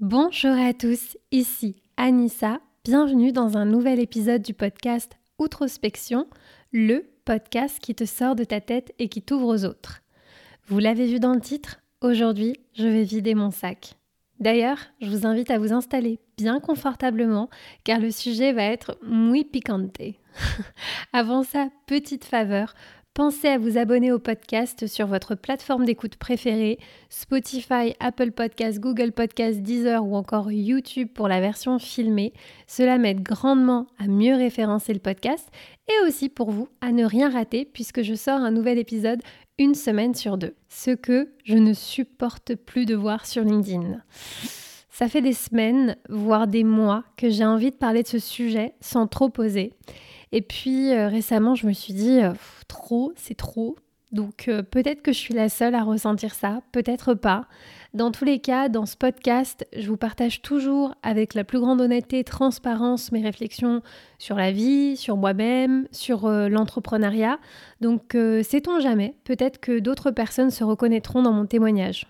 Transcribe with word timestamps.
Bonjour 0.00 0.52
à 0.58 0.72
tous, 0.72 1.18
ici 1.30 1.76
Anissa, 1.98 2.60
bienvenue 2.84 3.32
dans 3.32 3.58
un 3.58 3.66
nouvel 3.66 4.00
épisode 4.00 4.40
du 4.40 4.54
podcast 4.54 5.18
Outrospection, 5.38 6.26
le 6.72 7.04
podcast 7.26 7.78
qui 7.80 7.94
te 7.94 8.06
sort 8.06 8.34
de 8.34 8.44
ta 8.44 8.62
tête 8.62 8.94
et 8.98 9.10
qui 9.10 9.20
t'ouvre 9.20 9.48
aux 9.48 9.66
autres. 9.66 10.00
Vous 10.68 10.78
l'avez 10.78 11.06
vu 11.06 11.20
dans 11.20 11.34
le 11.34 11.40
titre, 11.42 11.80
aujourd'hui 12.00 12.56
je 12.72 12.86
vais 12.86 13.02
vider 13.02 13.34
mon 13.34 13.50
sac. 13.50 13.98
D'ailleurs, 14.38 14.78
je 15.02 15.10
vous 15.10 15.26
invite 15.26 15.50
à 15.50 15.58
vous 15.58 15.74
installer 15.74 16.18
bien 16.38 16.60
confortablement 16.60 17.50
car 17.84 18.00
le 18.00 18.10
sujet 18.10 18.54
va 18.54 18.62
être 18.62 18.96
muy 19.02 19.44
picante. 19.44 19.98
Avant 21.12 21.42
ça, 21.42 21.68
petite 21.86 22.24
faveur, 22.24 22.72
Pensez 23.12 23.48
à 23.48 23.58
vous 23.58 23.76
abonner 23.76 24.12
au 24.12 24.20
podcast 24.20 24.86
sur 24.86 25.08
votre 25.08 25.34
plateforme 25.34 25.84
d'écoute 25.84 26.14
préférée, 26.14 26.78
Spotify, 27.08 27.94
Apple 27.98 28.30
Podcasts, 28.30 28.78
Google 28.78 29.10
Podcasts, 29.10 29.62
Deezer 29.62 30.06
ou 30.06 30.14
encore 30.14 30.52
YouTube 30.52 31.08
pour 31.12 31.26
la 31.26 31.40
version 31.40 31.80
filmée. 31.80 32.32
Cela 32.68 32.98
m'aide 32.98 33.22
grandement 33.22 33.88
à 33.98 34.06
mieux 34.06 34.36
référencer 34.36 34.92
le 34.92 35.00
podcast 35.00 35.48
et 35.88 36.06
aussi 36.06 36.28
pour 36.28 36.52
vous 36.52 36.68
à 36.80 36.92
ne 36.92 37.04
rien 37.04 37.28
rater 37.28 37.64
puisque 37.64 38.02
je 38.02 38.14
sors 38.14 38.38
un 38.38 38.52
nouvel 38.52 38.78
épisode 38.78 39.22
une 39.58 39.74
semaine 39.74 40.14
sur 40.14 40.38
deux. 40.38 40.54
Ce 40.68 40.92
que 40.92 41.32
je 41.44 41.56
ne 41.56 41.72
supporte 41.72 42.54
plus 42.54 42.86
de 42.86 42.94
voir 42.94 43.26
sur 43.26 43.42
LinkedIn. 43.42 44.02
Ça 44.90 45.08
fait 45.08 45.22
des 45.22 45.32
semaines, 45.32 45.96
voire 46.08 46.46
des 46.46 46.64
mois, 46.64 47.04
que 47.16 47.30
j'ai 47.30 47.44
envie 47.44 47.70
de 47.70 47.76
parler 47.76 48.02
de 48.02 48.08
ce 48.08 48.18
sujet 48.18 48.74
sans 48.80 49.06
trop 49.06 49.28
poser. 49.28 49.72
Et 50.32 50.42
puis 50.42 50.92
euh, 50.92 51.08
récemment, 51.08 51.54
je 51.54 51.66
me 51.66 51.72
suis 51.72 51.94
dit, 51.94 52.20
euh, 52.20 52.32
trop, 52.68 53.12
c'est 53.16 53.36
trop. 53.36 53.76
Donc 54.10 54.48
euh, 54.48 54.62
peut-être 54.62 55.02
que 55.02 55.12
je 55.12 55.18
suis 55.18 55.34
la 55.34 55.48
seule 55.48 55.76
à 55.76 55.84
ressentir 55.84 56.34
ça, 56.34 56.60
peut-être 56.72 57.14
pas. 57.14 57.46
Dans 57.94 58.10
tous 58.10 58.24
les 58.24 58.40
cas, 58.40 58.68
dans 58.68 58.84
ce 58.84 58.96
podcast, 58.96 59.64
je 59.76 59.88
vous 59.88 59.96
partage 59.96 60.42
toujours 60.42 60.94
avec 61.04 61.34
la 61.34 61.44
plus 61.44 61.60
grande 61.60 61.80
honnêteté 61.80 62.18
et 62.18 62.24
transparence 62.24 63.12
mes 63.12 63.22
réflexions 63.22 63.82
sur 64.18 64.34
la 64.34 64.50
vie, 64.50 64.96
sur 64.96 65.16
moi-même, 65.16 65.86
sur 65.92 66.28
l'entrepreneuriat. 66.28 67.38
Donc 67.80 68.16
sait-on 68.42 68.78
jamais, 68.78 69.16
peut-être 69.24 69.58
que 69.58 69.80
d'autres 69.80 70.12
personnes 70.12 70.50
se 70.50 70.62
reconnaîtront 70.62 71.22
dans 71.22 71.32
mon 71.32 71.46
témoignage. 71.46 72.06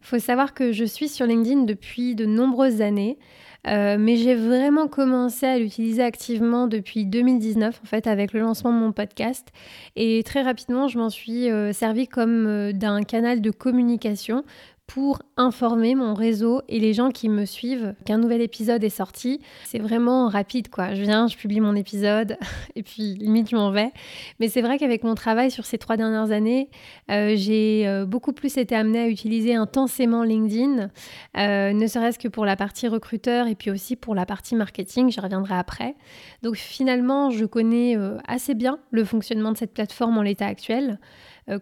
Faut 0.00 0.18
savoir 0.18 0.54
que 0.54 0.72
je 0.72 0.84
suis 0.84 1.08
sur 1.08 1.26
LinkedIn 1.26 1.62
depuis 1.62 2.14
de 2.14 2.26
nombreuses 2.26 2.80
années. 2.80 3.18
Euh, 3.66 3.96
mais 3.98 4.16
j'ai 4.16 4.34
vraiment 4.34 4.86
commencé 4.86 5.44
à 5.44 5.58
l'utiliser 5.58 6.02
activement 6.02 6.68
depuis 6.68 7.04
2019, 7.04 7.80
en 7.82 7.86
fait, 7.86 8.06
avec 8.06 8.32
le 8.32 8.40
lancement 8.40 8.72
de 8.72 8.78
mon 8.78 8.92
podcast. 8.92 9.48
Et 9.96 10.22
très 10.24 10.42
rapidement, 10.42 10.88
je 10.88 10.98
m'en 10.98 11.10
suis 11.10 11.50
euh, 11.50 11.72
servi 11.72 12.06
comme 12.06 12.46
euh, 12.46 12.72
d'un 12.72 13.02
canal 13.02 13.40
de 13.40 13.50
communication 13.50 14.44
pour 14.88 15.20
informer 15.36 15.94
mon 15.94 16.14
réseau 16.14 16.62
et 16.66 16.80
les 16.80 16.94
gens 16.94 17.10
qui 17.10 17.28
me 17.28 17.44
suivent 17.44 17.94
qu'un 18.06 18.16
nouvel 18.16 18.40
épisode 18.40 18.82
est 18.82 18.88
sorti. 18.88 19.38
C'est 19.64 19.78
vraiment 19.78 20.28
rapide 20.28 20.70
quoi. 20.70 20.94
Je 20.94 21.02
viens, 21.02 21.28
je 21.28 21.36
publie 21.36 21.60
mon 21.60 21.76
épisode 21.76 22.38
et 22.74 22.82
puis 22.82 23.14
limite 23.14 23.50
je 23.50 23.56
m'en 23.56 23.70
vais. 23.70 23.92
Mais 24.40 24.48
c'est 24.48 24.62
vrai 24.62 24.78
qu'avec 24.78 25.04
mon 25.04 25.14
travail 25.14 25.50
sur 25.50 25.66
ces 25.66 25.76
trois 25.76 25.98
dernières 25.98 26.30
années, 26.30 26.70
euh, 27.10 27.34
j'ai 27.36 27.86
euh, 27.86 28.06
beaucoup 28.06 28.32
plus 28.32 28.56
été 28.56 28.74
amenée 28.74 29.00
à 29.00 29.08
utiliser 29.08 29.54
intensément 29.54 30.22
LinkedIn, 30.22 30.88
euh, 31.36 31.72
ne 31.74 31.86
serait-ce 31.86 32.18
que 32.18 32.28
pour 32.28 32.46
la 32.46 32.56
partie 32.56 32.88
recruteur 32.88 33.46
et 33.46 33.54
puis 33.54 33.70
aussi 33.70 33.94
pour 33.94 34.14
la 34.14 34.24
partie 34.24 34.54
marketing. 34.54 35.10
J'y 35.10 35.20
reviendrai 35.20 35.54
après. 35.54 35.96
Donc 36.42 36.56
finalement, 36.56 37.28
je 37.28 37.44
connais 37.44 37.94
assez 38.26 38.54
bien 38.54 38.78
le 38.90 39.04
fonctionnement 39.04 39.52
de 39.52 39.58
cette 39.58 39.74
plateforme 39.74 40.16
en 40.16 40.22
l'état 40.22 40.46
actuel. 40.46 40.98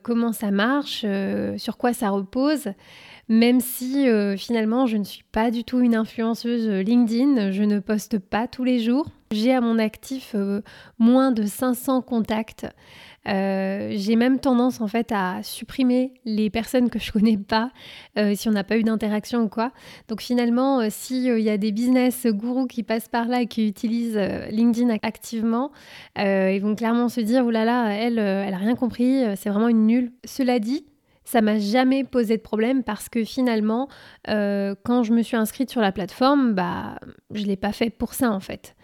Comment 0.03 0.33
ça 0.33 0.51
marche, 0.51 1.05
sur 1.57 1.77
quoi 1.77 1.93
ça 1.93 2.11
repose. 2.11 2.69
Même 3.29 3.61
si 3.61 4.09
euh, 4.09 4.37
finalement 4.37 4.87
je 4.87 4.97
ne 4.97 5.05
suis 5.05 5.25
pas 5.33 5.51
du 5.51 5.65
tout 5.65 5.81
une 5.81 5.97
influenceuse 5.97 6.69
LinkedIn, 6.69 7.51
je 7.51 7.63
ne 7.63 7.81
poste 7.81 8.19
pas 8.19 8.47
tous 8.47 8.65
les 8.65 8.79
jours. 8.79 9.07
J'ai 9.33 9.53
à 9.53 9.61
mon 9.61 9.81
actif 9.81 10.37
moins 10.99 11.33
de 11.33 11.45
500 11.45 12.03
contacts. 12.03 12.67
Euh, 13.29 13.93
j'ai 13.93 14.15
même 14.15 14.39
tendance 14.39 14.81
en 14.81 14.87
fait 14.87 15.11
à 15.11 15.43
supprimer 15.43 16.13
les 16.25 16.49
personnes 16.49 16.91
que 16.91 16.99
je 16.99 17.11
connais 17.11 17.37
pas 17.37 17.73
euh, 18.19 18.35
si 18.37 18.49
on 18.49 18.53
n'a 18.53 18.65
pas 18.65 18.77
eu 18.77 18.85
d'interaction 18.85 19.43
ou 19.43 19.49
quoi. 19.49 19.73
Donc 20.09 20.21
finalement, 20.21 20.81
euh, 20.81 20.87
s'il 20.91 21.41
y 21.41 21.51
a 21.51 21.59
des 21.59 21.73
business 21.73 22.27
gourous 22.27 22.67
qui 22.67 22.83
passent 22.83 23.09
par 23.09 23.27
là 23.27 23.43
et 23.43 23.47
qui 23.47 23.67
utilisent 23.67 24.19
LinkedIn 24.51 24.97
activement, 25.03 25.73
ils 26.17 26.61
vont 26.61 26.75
clairement 26.75 27.09
se 27.09 27.21
dire 27.21 27.45
oulala, 27.45 27.65
là 27.65 27.89
là, 27.89 27.95
elle, 27.95 28.19
elle 28.19 28.55
a 28.55 28.59
rien 28.59 28.75
compris, 28.75 29.25
c'est 29.37 29.49
vraiment 29.51 29.69
une 29.69 29.87
nulle. 29.87 30.13
Cela 30.25 30.59
dit, 30.59 30.85
ça 31.27 31.43
m'a 31.43 31.59
jamais 31.59 32.05
posé 32.05 32.39
de 32.39 32.43
problème 32.43 32.83
parce 32.83 33.11
que 33.11 33.25
finalement, 33.25 33.89
quand 34.27 35.03
je 35.03 35.13
me 35.13 35.23
suis 35.23 35.37
inscrite 35.37 35.71
sur 35.71 35.83
la 35.83 35.93
plateforme, 35.93 36.55
bah, 36.55 36.99
je 37.33 37.45
l'ai 37.45 37.57
pas 37.57 37.73
fait 37.73 37.91
pour 37.91 38.15
ça 38.15 38.31
en 38.31 38.41
fait. 38.41 38.75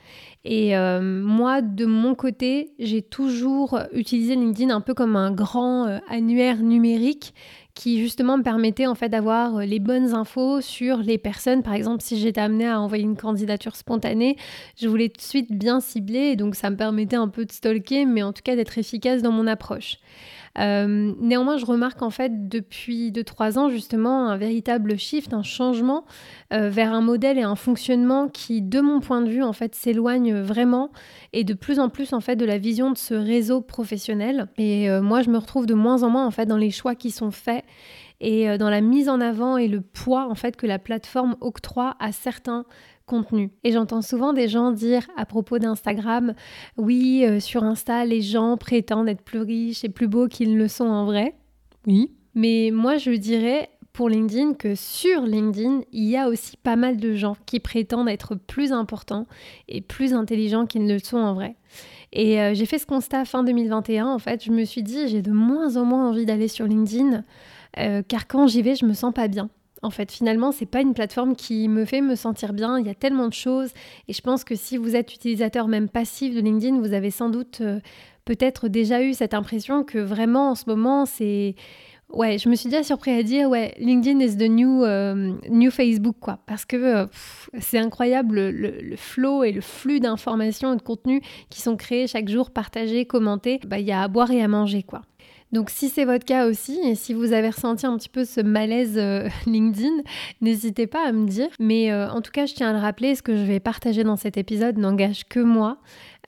Et 0.45 0.77
euh, 0.77 1.01
moi, 1.01 1.63
de 1.63 1.87
mon 1.87 2.15
côté, 2.15 2.73
j'ai 2.79 3.01
toujours 3.01 3.79
utilisé 3.93 4.35
LinkedIn 4.35 4.75
un 4.75 4.81
peu 4.81 4.93
comme 4.93 5.15
un 5.15 5.31
grand 5.31 5.87
euh, 5.87 5.99
annuaire 6.09 6.59
numérique 6.59 7.33
qui 7.75 8.03
justement 8.03 8.37
me 8.37 8.43
permettait 8.43 8.87
en 8.87 8.95
fait 8.95 9.09
d'avoir 9.09 9.59
euh, 9.59 9.65
les 9.65 9.79
bonnes 9.79 10.15
infos 10.15 10.61
sur 10.61 10.99
les 10.99 11.17
personnes. 11.17 11.63
Par 11.63 11.75
exemple, 11.75 12.03
si 12.03 12.19
j'étais 12.19 12.41
amenée 12.41 12.67
à 12.67 12.81
envoyer 12.81 13.05
une 13.05 13.17
candidature 13.17 13.77
spontanée, 13.77 14.37
je 14.77 14.89
voulais 14.89 15.09
tout 15.09 15.19
de 15.19 15.23
suite 15.23 15.53
bien 15.53 15.79
cibler, 15.79 16.33
et 16.33 16.37
donc 16.37 16.57
ça 16.57 16.71
me 16.71 16.77
permettait 16.77 17.17
un 17.17 17.29
peu 17.29 17.45
de 17.45 17.53
stalker, 17.53 18.05
mais 18.05 18.25
en 18.25 18.33
tout 18.33 18.43
cas 18.43 18.57
d'être 18.57 18.77
efficace 18.79 19.23
dans 19.23 19.33
mon 19.33 19.47
approche. 19.47 19.99
Euh, 20.59 21.15
néanmoins, 21.19 21.57
je 21.57 21.65
remarque 21.65 22.03
en 22.03 22.11
fait 22.11 22.49
depuis 22.49 23.11
2-3 23.11 23.59
ans 23.59 23.71
justement 23.71 24.29
un 24.29 24.37
véritable 24.37 24.99
shift, 24.99 25.33
un 25.33 25.43
changement 25.43 26.05
euh, 26.53 26.69
vers 26.69 26.93
un 26.93 27.01
modèle 27.01 27.39
et 27.39 27.43
un 27.43 27.57
fonctionnement 27.57 28.29
qui, 28.29 28.61
de 28.61 28.81
mon 28.81 29.01
point 29.01 29.23
de 29.23 29.31
vue, 29.31 29.43
en 29.43 29.53
fait, 29.53 29.75
s'éloigne 29.75 30.35
vraiment 30.35 30.91
et 31.33 31.45
de 31.45 31.55
plus 31.55 31.79
en 31.79 31.89
plus 31.89 32.13
en 32.13 32.21
fait 32.21 32.37
de 32.37 32.45
la 32.45 32.59
vision 32.59 32.91
de 32.91 32.99
ce 32.99 33.15
réseau 33.15 33.61
professionnel. 33.61 34.49
Et 34.59 34.91
euh, 34.91 35.01
moi, 35.01 35.23
je 35.23 35.31
me 35.31 35.39
retrouve 35.39 35.67
de 35.67 35.75
moins 35.75 36.03
en 36.03 36.11
moins 36.11 36.27
en 36.27 36.31
fait 36.31 36.47
dans 36.47 36.59
les 36.59 36.71
choix 36.71 36.95
qui 36.95 37.11
sont 37.11 37.31
faits 37.31 37.65
et 38.25 38.57
dans 38.57 38.71
la 38.71 38.81
mise 38.81 39.09
en 39.09 39.21
avant 39.21 39.57
et 39.57 39.67
le 39.67 39.81
poids 39.81 40.29
en 40.31 40.37
fait 40.37 40.55
que 40.55 40.65
la 40.65 40.79
plateforme 40.79 41.35
octroie 41.41 41.97
à 41.99 42.13
certains 42.13 42.67
contenu. 43.07 43.51
Et 43.65 43.73
j'entends 43.73 44.03
souvent 44.03 44.33
des 44.33 44.49
gens 44.49 44.73
dire 44.73 45.07
à 45.17 45.27
propos 45.27 45.59
d'Instagram, 45.59 46.35
oui, 46.77 47.25
euh, 47.27 47.41
sur 47.41 47.65
Insta, 47.65 48.05
les 48.05 48.23
gens 48.23 48.57
prétendent 48.57 49.09
être 49.09 49.23
plus 49.23 49.41
riches 49.41 49.85
et 49.85 49.89
plus 49.89 50.09
beaux 50.09 50.29
qu'ils 50.29 50.53
ne 50.53 50.59
le 50.59 50.69
sont 50.69 50.87
en 50.87 51.05
vrai. 51.05 51.35
Oui. 51.87 52.13
Mais 52.35 52.71
moi, 52.73 52.97
je 52.97 53.11
dirais 53.11 53.69
pour 53.93 54.09
LinkedIn 54.09 54.55
que 54.55 54.75
sur 54.75 55.23
LinkedIn, 55.23 55.83
il 55.93 56.09
y 56.09 56.17
a 56.17 56.29
aussi 56.29 56.57
pas 56.57 56.77
mal 56.77 56.97
de 56.97 57.15
gens 57.15 57.37
qui 57.45 57.61
prétendent 57.61 58.09
être 58.09 58.35
plus 58.35 58.73
importants 58.73 59.27
et 59.69 59.81
plus 59.81 60.15
intelligents 60.15 60.67
qu'ils 60.67 60.87
ne 60.87 60.95
le 60.95 60.99
sont 60.99 61.19
en 61.19 61.35
vrai. 61.35 61.57
Et 62.13 62.41
euh, 62.41 62.55
j'ai 62.55 62.67
fait 62.67 62.79
ce 62.79 62.87
constat 62.87 63.25
fin 63.25 63.43
2021, 63.43 64.07
en 64.07 64.19
fait, 64.19 64.45
je 64.45 64.51
me 64.51 64.65
suis 64.65 64.83
dit, 64.83 65.09
j'ai 65.09 65.23
de 65.23 65.33
moins 65.33 65.77
en 65.77 65.85
moins 65.85 66.09
envie 66.09 66.27
d'aller 66.27 66.49
sur 66.49 66.67
LinkedIn, 66.67 67.25
euh, 67.79 68.03
car 68.07 68.27
quand 68.27 68.47
j'y 68.47 68.63
vais, 68.63 68.75
je 68.75 68.85
me 68.85 68.95
sens 68.95 69.13
pas 69.13 69.29
bien. 69.29 69.49
En 69.83 69.91
fait, 69.91 70.13
finalement, 70.13 70.53
c'est 70.53 70.67
pas 70.67 70.81
une 70.81 70.95
plateforme 70.95 71.35
qui 71.35 71.69
me 71.69 71.85
fait 71.85 72.01
me 72.01 72.15
sentir 72.15 72.53
bien. 72.53 72.79
Il 72.79 72.87
y 72.87 72.91
a 72.91 72.95
tellement 72.95 73.27
de 73.27 73.33
choses. 73.33 73.71
Et 74.07 74.13
je 74.13 74.21
pense 74.21 74.45
que 74.45 74.55
si 74.55 74.77
vous 74.77 74.95
êtes 74.95 75.13
utilisateur 75.13 75.67
même 75.67 75.89
passif 75.89 76.35
de 76.35 76.41
LinkedIn, 76.41 76.79
vous 76.79 76.93
avez 76.93 77.11
sans 77.11 77.29
doute 77.29 77.59
euh, 77.61 77.81
peut-être 78.25 78.69
déjà 78.69 79.03
eu 79.03 79.13
cette 79.13 79.35
impression 79.35 79.83
que 79.83 79.99
vraiment 79.99 80.51
en 80.51 80.55
ce 80.55 80.65
moment, 80.69 81.05
c'est. 81.05 81.57
Ouais, 82.11 82.37
je 82.37 82.51
me 82.51 82.55
suis 82.57 82.69
déjà 82.69 82.83
surpris 82.83 83.11
à 83.11 83.23
dire, 83.23 83.49
ouais, 83.49 83.75
LinkedIn 83.79 84.21
is 84.21 84.37
the 84.37 84.43
new, 84.43 84.85
euh, 84.85 85.33
new 85.49 85.71
Facebook, 85.71 86.17
quoi. 86.21 86.41
Parce 86.47 86.67
que 86.67 86.77
euh, 86.77 87.07
c'est 87.59 87.79
incroyable 87.79 88.51
le, 88.51 88.97
flow 88.97 89.45
et 89.45 89.51
le 89.51 89.63
flux 89.63 89.99
d'informations 89.99 90.75
et 90.75 90.77
de 90.77 90.83
contenus 90.83 91.23
qui 91.49 91.63
sont 91.63 91.75
créés 91.75 92.07
chaque 92.07 92.29
jour, 92.29 92.51
partagés, 92.51 93.07
commentés. 93.07 93.61
Bah, 93.67 93.79
il 93.79 93.87
y 93.87 93.93
a 93.93 94.03
à 94.03 94.09
boire 94.09 94.31
et 94.31 94.43
à 94.43 94.49
manger, 94.49 94.83
quoi. 94.83 95.01
Donc 95.53 95.69
si 95.69 95.91
c'est 95.91 96.07
votre 96.07 96.25
cas 96.25 96.49
aussi, 96.49 96.81
et 96.83 96.95
si 96.95 97.13
vous 97.13 97.35
avez 97.35 97.51
ressenti 97.51 97.85
un 97.85 97.99
petit 97.99 98.09
peu 98.09 98.25
ce 98.25 98.41
malaise 98.41 98.97
euh, 98.97 99.29
LinkedIn, 99.47 100.03
n'hésitez 100.41 100.87
pas 100.87 101.07
à 101.07 101.13
me 101.13 101.27
dire. 101.27 101.49
Mais 101.61 101.93
euh, 101.93 102.09
en 102.09 102.23
tout 102.23 102.31
cas, 102.33 102.47
je 102.47 102.55
tiens 102.55 102.71
à 102.71 102.73
le 102.73 102.79
rappeler, 102.79 103.15
ce 103.15 103.23
que 103.23 103.37
je 103.37 103.43
vais 103.43 103.61
partager 103.61 104.03
dans 104.03 104.17
cet 104.17 104.39
épisode 104.39 104.79
n'engage 104.79 105.29
que 105.29 105.41
moi. 105.41 105.77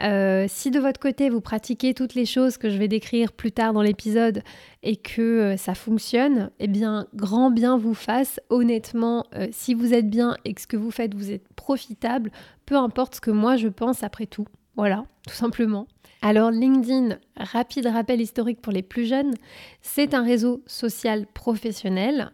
Euh, 0.02 0.44
si 0.48 0.70
de 0.70 0.80
votre 0.80 1.00
côté 1.00 1.30
vous 1.30 1.40
pratiquez 1.40 1.94
toutes 1.94 2.14
les 2.14 2.26
choses 2.26 2.58
que 2.58 2.68
je 2.68 2.76
vais 2.76 2.88
décrire 2.88 3.32
plus 3.32 3.52
tard 3.52 3.72
dans 3.72 3.80
l'épisode 3.80 4.42
et 4.82 4.96
que 4.96 5.54
ça 5.56 5.74
fonctionne, 5.74 6.50
eh 6.58 6.66
bien 6.66 7.06
grand 7.14 7.50
bien 7.50 7.78
vous 7.78 7.94
fasse. 7.94 8.40
Honnêtement, 8.50 9.24
si 9.52 9.72
vous 9.72 9.94
êtes 9.94 10.10
bien 10.10 10.36
et 10.44 10.52
que 10.52 10.60
ce 10.60 10.66
que 10.66 10.76
vous 10.76 10.90
faites 10.90 11.14
vous 11.14 11.30
êtes 11.30 11.46
profitable, 11.54 12.32
peu 12.66 12.76
importe 12.76 13.14
ce 13.14 13.20
que 13.20 13.30
moi 13.30 13.56
je 13.56 13.68
pense 13.68 14.02
après 14.02 14.26
tout. 14.26 14.46
Voilà, 14.76 15.04
tout 15.26 15.34
simplement. 15.34 15.86
Alors 16.22 16.50
LinkedIn, 16.50 17.18
rapide 17.36 17.86
rappel 17.86 18.20
historique 18.20 18.62
pour 18.62 18.72
les 18.72 18.82
plus 18.82 19.06
jeunes, 19.06 19.34
c'est 19.82 20.14
un 20.14 20.24
réseau 20.24 20.62
social 20.66 21.26
professionnel 21.26 22.32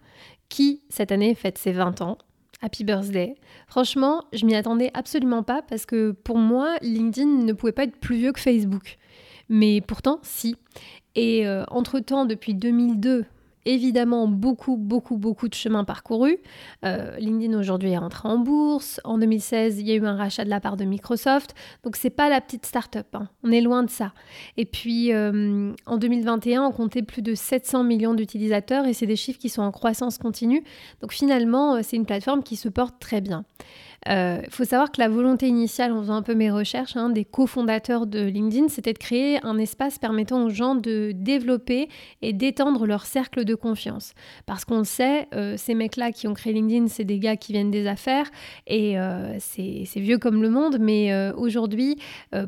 qui 0.49 0.83
cette 0.89 1.13
année 1.13 1.35
fête 1.35 1.59
ses 1.59 1.73
20 1.73 2.01
ans. 2.01 2.19
Happy 2.63 2.85
birthday. 2.85 3.35
Franchement, 3.67 4.25
je 4.33 4.45
m'y 4.45 4.55
attendais 4.55 4.91
absolument 4.95 5.43
pas 5.43 5.63
parce 5.63 5.87
que 5.87 6.11
pour 6.11 6.37
moi, 6.37 6.77
LinkedIn 6.83 7.27
ne 7.45 7.53
pouvait 7.53 7.73
pas 7.73 7.85
être 7.85 7.97
plus 7.97 8.17
vieux 8.17 8.33
que 8.33 8.41
Facebook. 8.41 8.99
Mais 9.49 9.81
pourtant, 9.81 10.21
si. 10.23 10.57
Et 11.15 11.47
euh, 11.47 11.65
entre-temps, 11.69 12.27
depuis 12.27 12.55
2002 12.55 13.25
évidemment 13.67 14.27
beaucoup, 14.27 14.77
beaucoup, 14.77 15.17
beaucoup 15.17 15.49
de 15.49 15.55
chemin 15.55 15.85
parcouru. 15.85 16.39
Euh, 16.85 17.17
LinkedIn 17.19 17.59
aujourd'hui 17.59 17.91
est 17.91 17.99
rentré 17.99 18.29
en 18.29 18.39
bourse. 18.39 19.01
En 19.05 19.19
2016, 19.19 19.81
il 19.81 19.89
y 19.89 19.93
a 19.93 19.95
eu 19.95 20.05
un 20.05 20.17
rachat 20.17 20.45
de 20.45 20.51
la 20.51 20.61
part 20.61 20.77
de 20.77 20.85
Microsoft. 20.85 21.55
Donc 21.85 21.97
c'est 21.97 22.11
pas 22.11 22.29
la 22.29 22.41
petite 22.41 22.67
start-up. 22.67 23.07
Hein. 23.15 23.29
On 23.43 23.53
est 23.53 23.61
loin 23.61 23.83
de 23.83 23.91
ça. 23.91 24.12
Et 24.57 24.65
puis 24.65 25.12
euh, 25.12 25.73
en 25.87 25.97
2021, 25.99 26.62
on 26.65 26.73
comptait 26.73 27.03
plus 27.03 27.23
de 27.23 27.35
700 27.35 27.85
millions 27.85 28.15
d'utilisateurs 28.15 28.87
et 28.87 28.93
c'est 28.93 29.07
des 29.07 29.17
chiffres 29.17 29.39
qui 29.39 29.49
sont 29.49 29.62
en 29.62 29.73
croissance 29.73 30.19
continue. 30.19 30.65
Donc 31.01 31.12
finalement, 31.12 31.77
euh, 31.77 31.81
c'est 31.83 31.97
une 31.97 32.07
plateforme 32.07 32.43
qui 32.43 32.57
se 32.57 32.69
porte 32.69 32.99
très 32.99 33.21
bien. 33.21 33.45
Il 34.06 34.12
euh, 34.12 34.41
faut 34.49 34.64
savoir 34.64 34.91
que 34.91 34.99
la 34.99 35.11
volonté 35.11 35.47
initiale, 35.47 35.93
en 35.93 36.00
faisant 36.00 36.14
un 36.14 36.23
peu 36.23 36.35
mes 36.35 36.50
recherches, 36.50 36.97
hein, 36.97 37.11
des 37.11 37.26
cofondateurs 37.26 38.06
de 38.06 38.20
LinkedIn, 38.20 38.69
c'était 38.69 38.94
de 38.94 38.99
créer 38.99 39.44
un 39.44 39.58
espace 39.58 39.99
permettant 39.99 40.44
aux 40.44 40.49
gens 40.49 40.75
de 40.75 41.12
développer 41.14 41.91
et 42.23 42.32
d'étendre 42.32 42.87
leur 42.87 43.05
cercle 43.05 43.44
de 43.44 43.55
confiance. 43.55 44.14
Parce 44.47 44.64
qu'on 44.64 44.79
le 44.79 44.85
sait, 44.85 45.29
euh, 45.35 45.56
ces 45.58 45.75
mecs-là 45.75 46.12
qui 46.12 46.29
ont 46.29 46.32
créé 46.32 46.55
LinkedIn, 46.55 46.88
c'est 46.88 47.05
des 47.05 47.19
gars 47.19 47.37
qui 47.37 47.52
viennent 47.52 47.70
des 47.70 47.87
affaires 47.87 48.31
et 48.67 48.99
euh, 48.99 49.37
c'est 49.38 49.85
vieux 49.97 50.17
comme 50.17 50.41
le 50.41 50.49
monde, 50.49 50.79
mais 50.81 51.12
aujourd'hui, 51.32 51.99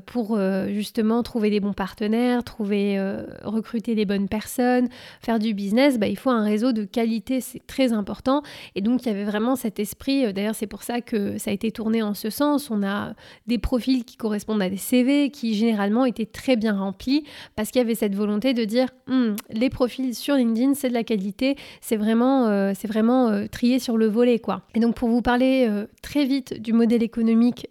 pour 0.07 0.39
justement 0.69 1.23
trouver 1.23 1.51
des 1.51 1.61
bons 1.61 1.73
partenaires, 1.73 2.45
trouver, 2.45 2.99
recruter 3.43 3.95
les 3.95 4.05
bonnes 4.05 4.29
personnes, 4.29 4.89
faire 5.21 5.39
du 5.39 5.53
business, 5.53 5.99
bah, 5.99 6.07
il 6.07 6.17
faut 6.17 6.31
un 6.31 6.45
réseau 6.45 6.73
de 6.73 6.85
qualité, 6.85 7.41
c'est 7.41 7.65
très 7.67 7.93
important. 7.93 8.43
Et 8.75 8.81
donc, 8.81 9.03
il 9.03 9.09
y 9.09 9.11
avait 9.11 9.25
vraiment 9.25 9.57
cet 9.57 9.79
esprit, 9.79 10.33
d'ailleurs, 10.33 10.55
c'est 10.55 10.67
pour 10.67 10.83
ça 10.83 11.01
que 11.01 11.37
ça 11.43 11.51
a 11.51 11.55
été 11.55 11.71
tourné 11.73 12.03
en 12.03 12.15
ce 12.15 12.31
sens. 12.31 12.71
On 12.71 12.83
a 12.83 13.15
des 13.47 13.59
profils 13.59 14.05
qui 14.05 14.17
correspondent 14.17 14.63
à 14.63 14.71
des 14.71 14.77
CV 14.77 15.31
qui 15.31 15.55
généralement 15.55 16.05
étaient 16.05 16.27
très 16.27 16.57
bien 16.57 16.79
remplis 16.79 17.25
parce 17.57 17.71
qu'il 17.71 17.81
y 17.81 17.85
avait 17.85 17.95
cette 17.95 18.15
volonté 18.15 18.55
de 18.55 18.65
dire 18.65 18.89
hmm, 19.09 19.35
les 19.51 19.71
profils 19.71 20.15
sur 20.15 20.37
LinkedIn, 20.37 20.75
c'est 20.75 20.89
de 20.89 20.95
la 20.95 21.05
qualité, 21.05 21.57
c'est 21.81 21.97
vraiment, 21.97 22.47
euh, 22.47 22.73
vraiment 22.89 23.29
euh, 23.29 23.47
trié 23.51 23.79
sur 23.79 23.97
le 23.97 24.07
volet. 24.07 24.39
quoi. 24.39 24.63
Et 24.75 24.81
donc 24.81 24.95
pour 24.95 25.09
vous 25.09 25.23
parler 25.23 25.67
euh, 25.69 25.87
très 26.01 26.25
vite 26.25 26.61
du 26.61 26.73
modèle 26.73 27.03
économique 27.03 27.69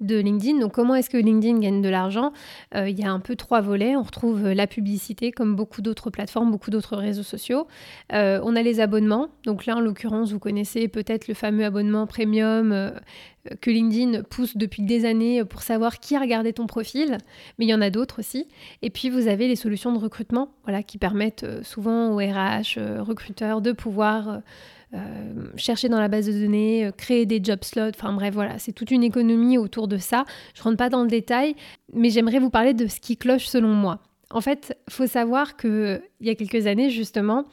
de 0.00 0.18
LinkedIn, 0.18 0.58
donc 0.58 0.72
comment 0.72 0.94
est-ce 0.94 1.08
que 1.08 1.16
LinkedIn 1.16 1.58
gagne 1.58 1.80
de 1.80 1.88
l'argent 1.88 2.32
Il 2.74 2.98
y 2.98 3.04
a 3.04 3.10
un 3.10 3.20
peu 3.20 3.34
trois 3.34 3.60
volets. 3.60 3.96
On 3.96 4.02
retrouve 4.02 4.48
la 4.48 4.66
publicité 4.66 5.32
comme 5.32 5.56
beaucoup 5.56 5.80
d'autres 5.80 6.10
plateformes, 6.10 6.50
beaucoup 6.50 6.70
d'autres 6.70 6.96
réseaux 6.96 7.22
sociaux. 7.22 7.66
on 8.10 8.56
a 8.56 8.62
les 8.62 8.80
abonnements. 8.80 9.28
Donc 9.44 9.64
là, 9.64 9.76
en 9.76 9.80
l'occurrence, 9.80 10.32
vous 10.32 10.38
connaissez 10.38 10.88
peut-être 10.88 11.28
le 11.28 11.34
fameux 11.34 11.64
abonnement 11.64 12.06
premium 12.06 12.65
euh, 12.72 12.90
que 13.60 13.70
LinkedIn 13.70 14.22
pousse 14.22 14.56
depuis 14.56 14.82
des 14.82 15.04
années 15.04 15.44
pour 15.44 15.62
savoir 15.62 16.00
qui 16.00 16.16
a 16.16 16.20
regardé 16.20 16.52
ton 16.52 16.66
profil, 16.66 17.18
mais 17.58 17.66
il 17.66 17.68
y 17.68 17.74
en 17.74 17.80
a 17.80 17.90
d'autres 17.90 18.20
aussi. 18.20 18.48
Et 18.82 18.90
puis 18.90 19.10
vous 19.10 19.28
avez 19.28 19.48
les 19.48 19.56
solutions 19.56 19.92
de 19.92 19.98
recrutement, 19.98 20.50
voilà, 20.64 20.82
qui 20.82 20.98
permettent 20.98 21.44
euh, 21.44 21.62
souvent 21.62 22.10
aux 22.10 22.18
RH, 22.18 22.78
euh, 22.78 23.02
recruteurs, 23.02 23.60
de 23.60 23.72
pouvoir 23.72 24.40
chercher 25.56 25.90
dans 25.90 26.00
la 26.00 26.08
base 26.08 26.26
de 26.26 26.32
données, 26.32 26.90
créer 26.96 27.26
des 27.26 27.38
job 27.42 27.58
slots, 27.64 27.90
enfin 27.90 28.14
bref, 28.14 28.32
voilà, 28.32 28.58
c'est 28.58 28.72
toute 28.72 28.90
une 28.90 29.02
économie 29.02 29.58
autour 29.58 29.88
de 29.88 29.98
ça. 29.98 30.24
Je 30.54 30.62
rentre 30.62 30.78
pas 30.78 30.88
dans 30.88 31.02
le 31.02 31.08
détail, 31.08 31.54
mais 31.92 32.08
j'aimerais 32.08 32.38
vous 32.38 32.48
parler 32.48 32.72
de 32.72 32.86
ce 32.86 32.98
qui 32.98 33.18
cloche 33.18 33.44
selon 33.44 33.68
moi. 33.68 34.00
En 34.30 34.40
fait, 34.40 34.76
faut 34.90 35.06
savoir 35.06 35.56
que 35.56 36.02
il 36.20 36.26
y 36.26 36.30
a 36.30 36.34
quelques 36.34 36.66
années 36.66 36.90
justement, 36.90 37.44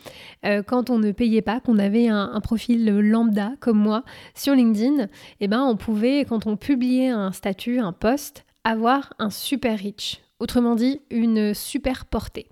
euh, 0.46 0.64
quand 0.64 0.90
on 0.90 0.98
ne 0.98 1.12
payait 1.12 1.44
pas, 1.44 1.60
qu'on 1.60 1.78
avait 1.78 2.08
un, 2.08 2.40
profil 2.42 2.86
lambda 2.86 3.52
comme 3.60 3.78
moi 3.78 4.04
sur 4.34 4.56
LinkedIn, 4.56 5.08
eh 5.40 5.48
ben 5.48 5.62
on 5.62 5.78
pouvait, 5.78 6.26
quand 6.26 6.48
on 6.48 6.58
publiait 6.58 7.10
un 7.10 7.32
statut, 7.32 7.80
un 7.80 7.94
post, 7.94 8.46
avoir 8.64 9.14
un 9.20 9.30
super 9.30 9.80
reach. 9.80 10.22
Autrement 10.40 10.76
dit, 10.76 11.02
une 11.12 11.54
super 11.54 12.06
portée. 12.06 12.48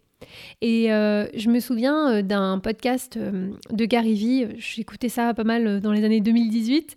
Et 0.62 0.92
euh, 0.92 1.28
je 1.36 1.50
me 1.50 1.60
souviens 1.60 2.12
euh, 2.12 2.22
d'un 2.22 2.60
podcast 2.60 3.18
de 3.18 3.86
Gary 3.86 4.14
Vee, 4.14 4.48
j'écoutais 4.58 5.10
ça 5.10 5.34
pas 5.34 5.44
mal 5.44 5.82
dans 5.82 5.92
les 5.92 6.04
années 6.04 6.22
2018, 6.22 6.96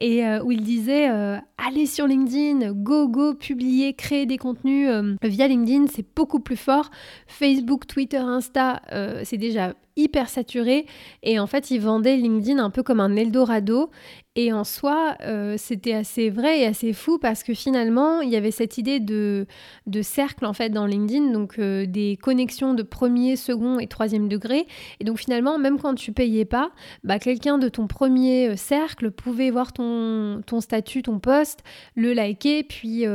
et 0.00 0.22
où 0.44 0.52
il 0.52 0.62
disait 0.62 1.06
allez 1.06 1.86
sur 1.86 2.06
LinkedIn, 2.06 2.72
go 2.72 3.08
go, 3.08 3.34
publier, 3.34 3.94
créer 3.94 4.26
des 4.26 4.38
contenus 4.38 4.90
via 5.22 5.48
LinkedIn, 5.48 5.86
c'est 5.86 6.06
beaucoup 6.14 6.40
plus 6.40 6.56
fort. 6.56 6.90
Facebook, 7.26 7.86
Twitter, 7.86 8.18
Insta, 8.18 8.82
c'est 9.24 9.38
déjà 9.38 9.74
hyper 9.96 10.28
saturé. 10.28 10.86
Et 11.22 11.38
en 11.38 11.46
fait, 11.46 11.70
ils 11.70 11.80
vendaient 11.80 12.16
LinkedIn 12.16 12.58
un 12.58 12.70
peu 12.70 12.82
comme 12.82 13.00
un 13.00 13.16
Eldorado. 13.16 13.90
Et 14.38 14.52
en 14.52 14.64
soi, 14.64 15.16
euh, 15.22 15.54
c'était 15.56 15.94
assez 15.94 16.28
vrai 16.28 16.60
et 16.60 16.66
assez 16.66 16.92
fou 16.92 17.18
parce 17.18 17.42
que 17.42 17.54
finalement, 17.54 18.20
il 18.20 18.28
y 18.28 18.36
avait 18.36 18.50
cette 18.50 18.76
idée 18.76 19.00
de, 19.00 19.46
de 19.86 20.02
cercle 20.02 20.44
en 20.44 20.52
fait 20.52 20.68
dans 20.68 20.84
LinkedIn, 20.84 21.32
donc 21.32 21.58
euh, 21.58 21.86
des 21.86 22.18
connexions 22.20 22.74
de 22.74 22.82
premier, 22.82 23.36
second 23.36 23.78
et 23.78 23.86
troisième 23.86 24.28
degré. 24.28 24.66
Et 25.00 25.04
donc 25.04 25.18
finalement, 25.18 25.58
même 25.58 25.80
quand 25.80 25.94
tu 25.94 26.12
payais 26.12 26.44
pas, 26.44 26.70
bah, 27.02 27.18
quelqu'un 27.18 27.56
de 27.56 27.70
ton 27.70 27.86
premier 27.86 28.50
euh, 28.50 28.56
cercle 28.56 29.10
pouvait 29.10 29.50
voir 29.50 29.72
ton, 29.72 30.42
ton 30.44 30.60
statut, 30.60 31.00
ton 31.00 31.18
poste, 31.18 31.64
le 31.94 32.12
liker, 32.12 32.62
puis 32.62 33.06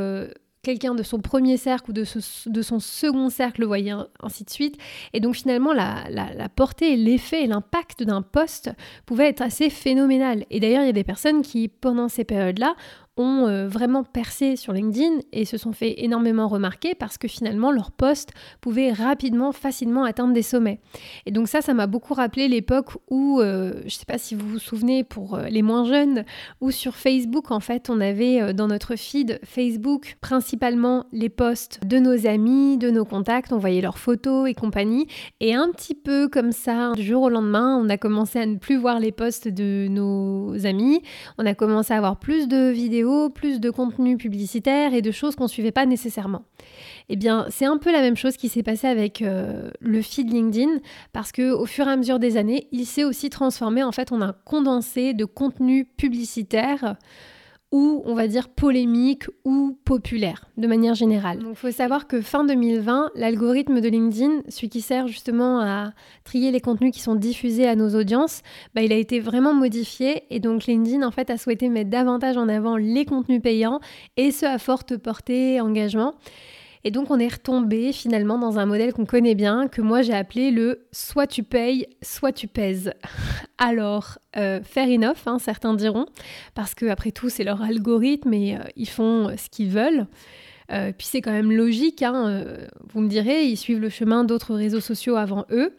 quelqu'un 0.63 0.93
de 0.93 1.03
son 1.03 1.19
premier 1.19 1.57
cercle 1.57 1.91
ou 1.91 1.93
de, 1.93 2.03
son 2.03 2.79
second 2.79 3.29
cercle 3.29 3.61
le 3.61 3.67
voyait, 3.67 3.93
ainsi 4.21 4.43
de 4.43 4.49
suite. 4.49 4.77
Et 5.13 5.19
donc 5.19 5.35
finalement, 5.35 5.73
la, 5.73 6.49
portée, 6.55 6.95
l'effet 6.95 7.43
et 7.43 7.47
l'impact 7.47 8.03
d'un 8.03 8.21
poste 8.21 8.71
pouvaient 9.05 9.29
être 9.29 9.41
assez 9.41 9.69
phénoménal. 9.69 10.45
Et 10.49 10.59
d'ailleurs, 10.59 10.83
il 10.83 10.87
y 10.87 10.89
a 10.89 10.93
des 10.93 11.03
personnes 11.03 11.41
qui, 11.41 11.67
pendant 11.67 12.09
ces 12.09 12.23
périodes-là, 12.23 12.75
ont 13.17 13.47
euh, 13.47 13.67
vraiment 13.67 14.03
percé 14.03 14.55
sur 14.55 14.71
LinkedIn 14.71 15.19
et 15.33 15.43
se 15.43 15.57
sont 15.57 15.73
fait 15.73 16.03
énormément 16.03 16.47
remarquer 16.47 16.95
parce 16.95 17.17
que 17.17 17.27
finalement 17.27 17.71
leur 17.71 17.91
poste 17.91 18.31
pouvait 18.61 18.91
rapidement, 18.91 19.51
facilement 19.51 20.05
atteindre 20.05 20.33
des 20.33 20.41
sommets. 20.41 20.79
Et 21.25 21.31
donc 21.31 21.49
ça, 21.49 21.61
ça 21.61 21.73
m'a 21.73 21.87
beaucoup 21.87 22.13
rappelé 22.13 22.47
l'époque 22.47 22.91
où, 23.09 23.41
euh, 23.41 23.73
je 23.81 23.85
ne 23.85 23.89
sais 23.89 24.05
pas 24.05 24.17
si 24.17 24.33
vous 24.33 24.47
vous 24.47 24.59
souvenez 24.59 25.03
pour 25.03 25.35
euh, 25.35 25.47
les 25.47 25.61
moins 25.61 25.83
jeunes, 25.83 26.23
où 26.61 26.71
sur 26.71 26.95
Facebook, 26.95 27.51
en 27.51 27.59
fait, 27.59 27.89
on 27.89 27.99
avait 27.99 28.53
dans 28.53 28.67
notre 28.67 28.95
feed 28.95 29.39
Facebook 29.43 30.17
principalement 30.21 31.05
les 31.11 31.29
posts 31.29 31.79
de 31.85 31.97
nos 31.97 32.27
amis, 32.27 32.77
de 32.77 32.89
nos 32.89 33.05
contacts, 33.05 33.51
on 33.51 33.57
voyait 33.57 33.81
leurs 33.81 33.97
photos 33.97 34.49
et 34.49 34.53
compagnie. 34.53 35.07
Et 35.39 35.53
un 35.53 35.69
petit 35.69 35.95
peu 35.95 36.29
comme 36.29 36.51
ça, 36.51 36.93
du 36.93 37.03
jour 37.03 37.23
au 37.23 37.29
lendemain, 37.29 37.77
on 37.77 37.89
a 37.89 37.97
commencé 37.97 38.39
à 38.39 38.45
ne 38.45 38.55
plus 38.55 38.77
voir 38.77 38.99
les 38.99 39.11
posts 39.11 39.47
de 39.47 39.87
nos 39.89 40.65
amis, 40.65 41.01
on 41.37 41.45
a 41.45 41.53
commencé 41.53 41.93
à 41.93 41.97
avoir 41.97 42.17
plus 42.17 42.47
de 42.47 42.69
vidéos 42.69 43.00
plus 43.33 43.59
de 43.59 43.69
contenu 43.69 44.17
publicitaire 44.17 44.93
et 44.93 45.01
de 45.01 45.11
choses 45.11 45.35
qu'on 45.35 45.45
ne 45.45 45.49
suivait 45.49 45.71
pas 45.71 45.85
nécessairement. 45.85 46.43
Eh 47.09 47.15
bien, 47.15 47.45
c'est 47.49 47.65
un 47.65 47.77
peu 47.77 47.91
la 47.91 48.01
même 48.01 48.15
chose 48.15 48.37
qui 48.37 48.49
s'est 48.49 48.63
passé 48.63 48.87
avec 48.87 49.21
euh, 49.21 49.69
le 49.79 50.01
feed 50.01 50.31
LinkedIn 50.31 50.79
parce 51.13 51.31
que 51.31 51.51
au 51.51 51.65
fur 51.65 51.87
et 51.87 51.91
à 51.91 51.97
mesure 51.97 52.19
des 52.19 52.37
années, 52.37 52.67
il 52.71 52.85
s'est 52.85 53.03
aussi 53.03 53.29
transformé 53.29 53.83
en 53.83 53.91
fait 53.91 54.11
en 54.11 54.21
un 54.21 54.33
condensé 54.45 55.13
de 55.13 55.25
contenu 55.25 55.85
publicitaire 55.85 56.95
ou 57.71 58.01
on 58.05 58.13
va 58.13 58.27
dire 58.27 58.49
polémique 58.49 59.25
ou 59.45 59.77
populaire 59.85 60.49
de 60.57 60.67
manière 60.67 60.93
générale. 60.93 61.39
Il 61.47 61.55
faut 61.55 61.71
savoir 61.71 62.07
que 62.07 62.21
fin 62.21 62.43
2020, 62.43 63.11
l'algorithme 63.15 63.79
de 63.79 63.87
LinkedIn, 63.87 64.41
celui 64.49 64.69
qui 64.69 64.81
sert 64.81 65.07
justement 65.07 65.61
à 65.61 65.93
trier 66.23 66.51
les 66.51 66.59
contenus 66.59 66.91
qui 66.91 66.99
sont 66.99 67.15
diffusés 67.15 67.67
à 67.67 67.75
nos 67.75 67.95
audiences, 67.95 68.41
bah, 68.75 68.81
il 68.81 68.91
a 68.91 68.97
été 68.97 69.19
vraiment 69.19 69.53
modifié 69.53 70.23
et 70.29 70.39
donc 70.39 70.65
LinkedIn 70.65 71.05
en 71.05 71.11
fait 71.11 71.29
a 71.29 71.37
souhaité 71.37 71.69
mettre 71.69 71.89
davantage 71.89 72.37
en 72.37 72.49
avant 72.49 72.75
les 72.75 73.05
contenus 73.05 73.41
payants 73.41 73.79
et 74.17 74.31
ce 74.31 74.45
à 74.45 74.57
forte 74.57 74.97
portée 74.97 75.61
engagement. 75.61 76.15
Et 76.83 76.91
donc 76.91 77.11
on 77.11 77.19
est 77.19 77.27
retombé 77.27 77.93
finalement 77.93 78.37
dans 78.37 78.57
un 78.57 78.65
modèle 78.65 78.93
qu'on 78.93 79.05
connaît 79.05 79.35
bien, 79.35 79.67
que 79.67 79.81
moi 79.81 80.01
j'ai 80.01 80.13
appelé 80.13 80.51
le 80.51 80.87
soit 80.91 81.27
tu 81.27 81.43
payes, 81.43 81.85
soit 82.01 82.31
tu 82.31 82.47
pèses. 82.47 82.93
Alors, 83.57 84.17
euh, 84.37 84.61
fair 84.63 84.87
enough, 84.89 85.27
hein, 85.27 85.37
certains 85.39 85.73
diront, 85.75 86.05
parce 86.55 86.73
que 86.73 86.87
après 86.87 87.11
tout 87.11 87.29
c'est 87.29 87.43
leur 87.43 87.61
algorithme 87.61 88.33
et 88.33 88.55
euh, 88.55 88.63
ils 88.75 88.89
font 88.89 89.29
euh, 89.29 89.37
ce 89.37 89.49
qu'ils 89.49 89.69
veulent. 89.69 90.07
puis 90.69 91.07
c'est 91.07 91.21
quand 91.21 91.33
même 91.33 91.51
logique, 91.51 92.01
hein, 92.01 92.45
vous 92.93 93.01
me 93.01 93.09
direz, 93.09 93.43
ils 93.43 93.57
suivent 93.57 93.81
le 93.81 93.89
chemin 93.89 94.23
d'autres 94.23 94.55
réseaux 94.55 94.79
sociaux 94.79 95.17
avant 95.17 95.45
eux. 95.51 95.75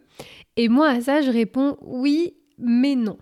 Et 0.56 0.68
moi 0.68 0.88
à 0.88 1.00
ça 1.00 1.22
je 1.22 1.30
réponds 1.30 1.76
oui, 1.80 2.34
mais 2.58 2.94
non. 2.94 3.16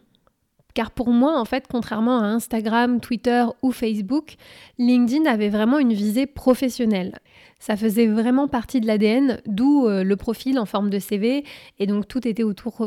Car 0.74 0.90
pour 0.90 1.10
moi, 1.10 1.38
en 1.38 1.44
fait, 1.44 1.66
contrairement 1.68 2.20
à 2.20 2.26
Instagram, 2.26 3.00
Twitter 3.00 3.44
ou 3.62 3.72
Facebook, 3.72 4.36
LinkedIn 4.78 5.28
avait 5.28 5.48
vraiment 5.48 5.78
une 5.78 5.92
visée 5.92 6.26
professionnelle. 6.26 7.18
Ça 7.60 7.76
faisait 7.76 8.06
vraiment 8.06 8.48
partie 8.48 8.80
de 8.80 8.86
l'ADN, 8.86 9.40
d'où 9.46 9.86
euh, 9.86 10.02
le 10.02 10.16
profil 10.16 10.58
en 10.58 10.64
forme 10.64 10.90
de 10.90 10.98
CV, 10.98 11.44
et 11.78 11.86
donc 11.86 12.08
tout 12.08 12.26
était 12.26 12.42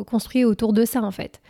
construit 0.05 0.43
autour 0.43 0.73
de 0.73 0.83
ça 0.83 1.01
en 1.01 1.11
fait. 1.11 1.41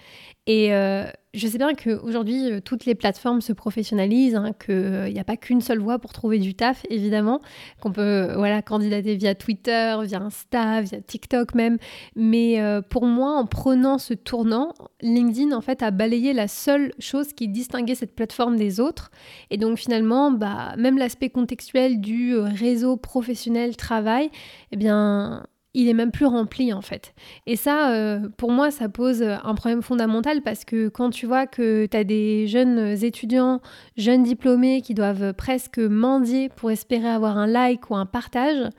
Euh, 0.49 1.05
je 1.33 1.47
sais 1.47 1.57
bien 1.57 1.73
qu'aujourd'hui, 1.73 2.51
euh, 2.51 2.59
toutes 2.59 2.85
les 2.85 2.93
plateformes 2.93 3.41
se 3.41 3.53
professionnalisent, 3.53 4.35
hein, 4.35 4.51
qu'il 4.63 5.11
n'y 5.11 5.19
a 5.19 5.23
pas 5.23 5.35
qu'une 5.35 5.61
seule 5.61 5.79
voie 5.79 5.97
pour 5.97 6.13
trouver 6.13 6.37
du 6.37 6.53
taf, 6.53 6.85
évidemment, 6.89 7.41
qu'on 7.81 7.91
peut 7.91 8.33
voilà, 8.35 8.61
candidater 8.61 9.15
via 9.15 9.33
Twitter, 9.33 9.95
via 10.03 10.21
Insta, 10.21 10.81
via 10.81 11.01
TikTok 11.01 11.55
même. 11.55 11.77
Mais 12.15 12.61
pour 12.89 13.05
moi, 13.05 13.31
en 13.37 13.45
prenant 13.45 13.97
ce 13.97 14.13
tournant, 14.13 14.73
LinkedIn, 15.01 15.55
en 15.55 15.61
fait, 15.61 15.81
a 15.81 15.91
balayé 15.91 16.33
la 16.33 16.47
seule 16.47 16.93
chose 16.99 17.33
qui 17.33 17.47
distinguait 17.47 17.95
cette 17.95 18.15
plateforme 18.15 18.55
des 18.55 18.79
autres. 18.79 19.11
Et 19.49 19.57
donc, 19.57 19.77
finalement, 19.77 20.31
bah, 20.31 20.75
même 20.77 20.97
l'aspect 20.97 21.29
contextuel 21.29 21.99
du 21.99 22.35
réseau 22.35 22.97
professionnel 22.97 23.75
travail, 23.75 24.29
eh 24.71 24.77
bien, 24.77 25.45
il 25.73 25.89
est 25.89 25.93
même 25.93 26.11
plus 26.11 26.25
rempli 26.25 26.73
en 26.73 26.81
fait. 26.81 27.13
Et 27.45 27.55
ça, 27.55 27.91
euh, 27.91 28.29
pour 28.37 28.51
moi, 28.51 28.71
ça 28.71 28.89
pose 28.89 29.23
un 29.23 29.55
problème 29.55 29.81
fondamental 29.81 30.41
parce 30.41 30.65
que 30.65 30.87
quand 30.89 31.09
tu 31.09 31.25
vois 31.25 31.47
que 31.47 31.85
tu 31.85 31.97
as 31.97 32.03
des 32.03 32.47
jeunes 32.47 32.95
étudiants, 33.03 33.61
jeunes 33.97 34.23
diplômés 34.23 34.81
qui 34.81 34.93
doivent 34.93 35.33
presque 35.33 35.79
mendier 35.79 36.49
pour 36.49 36.71
espérer 36.71 37.09
avoir 37.09 37.37
un 37.37 37.47
like 37.47 37.89
ou 37.89 37.95
un 37.95 38.05
partage, 38.05 38.69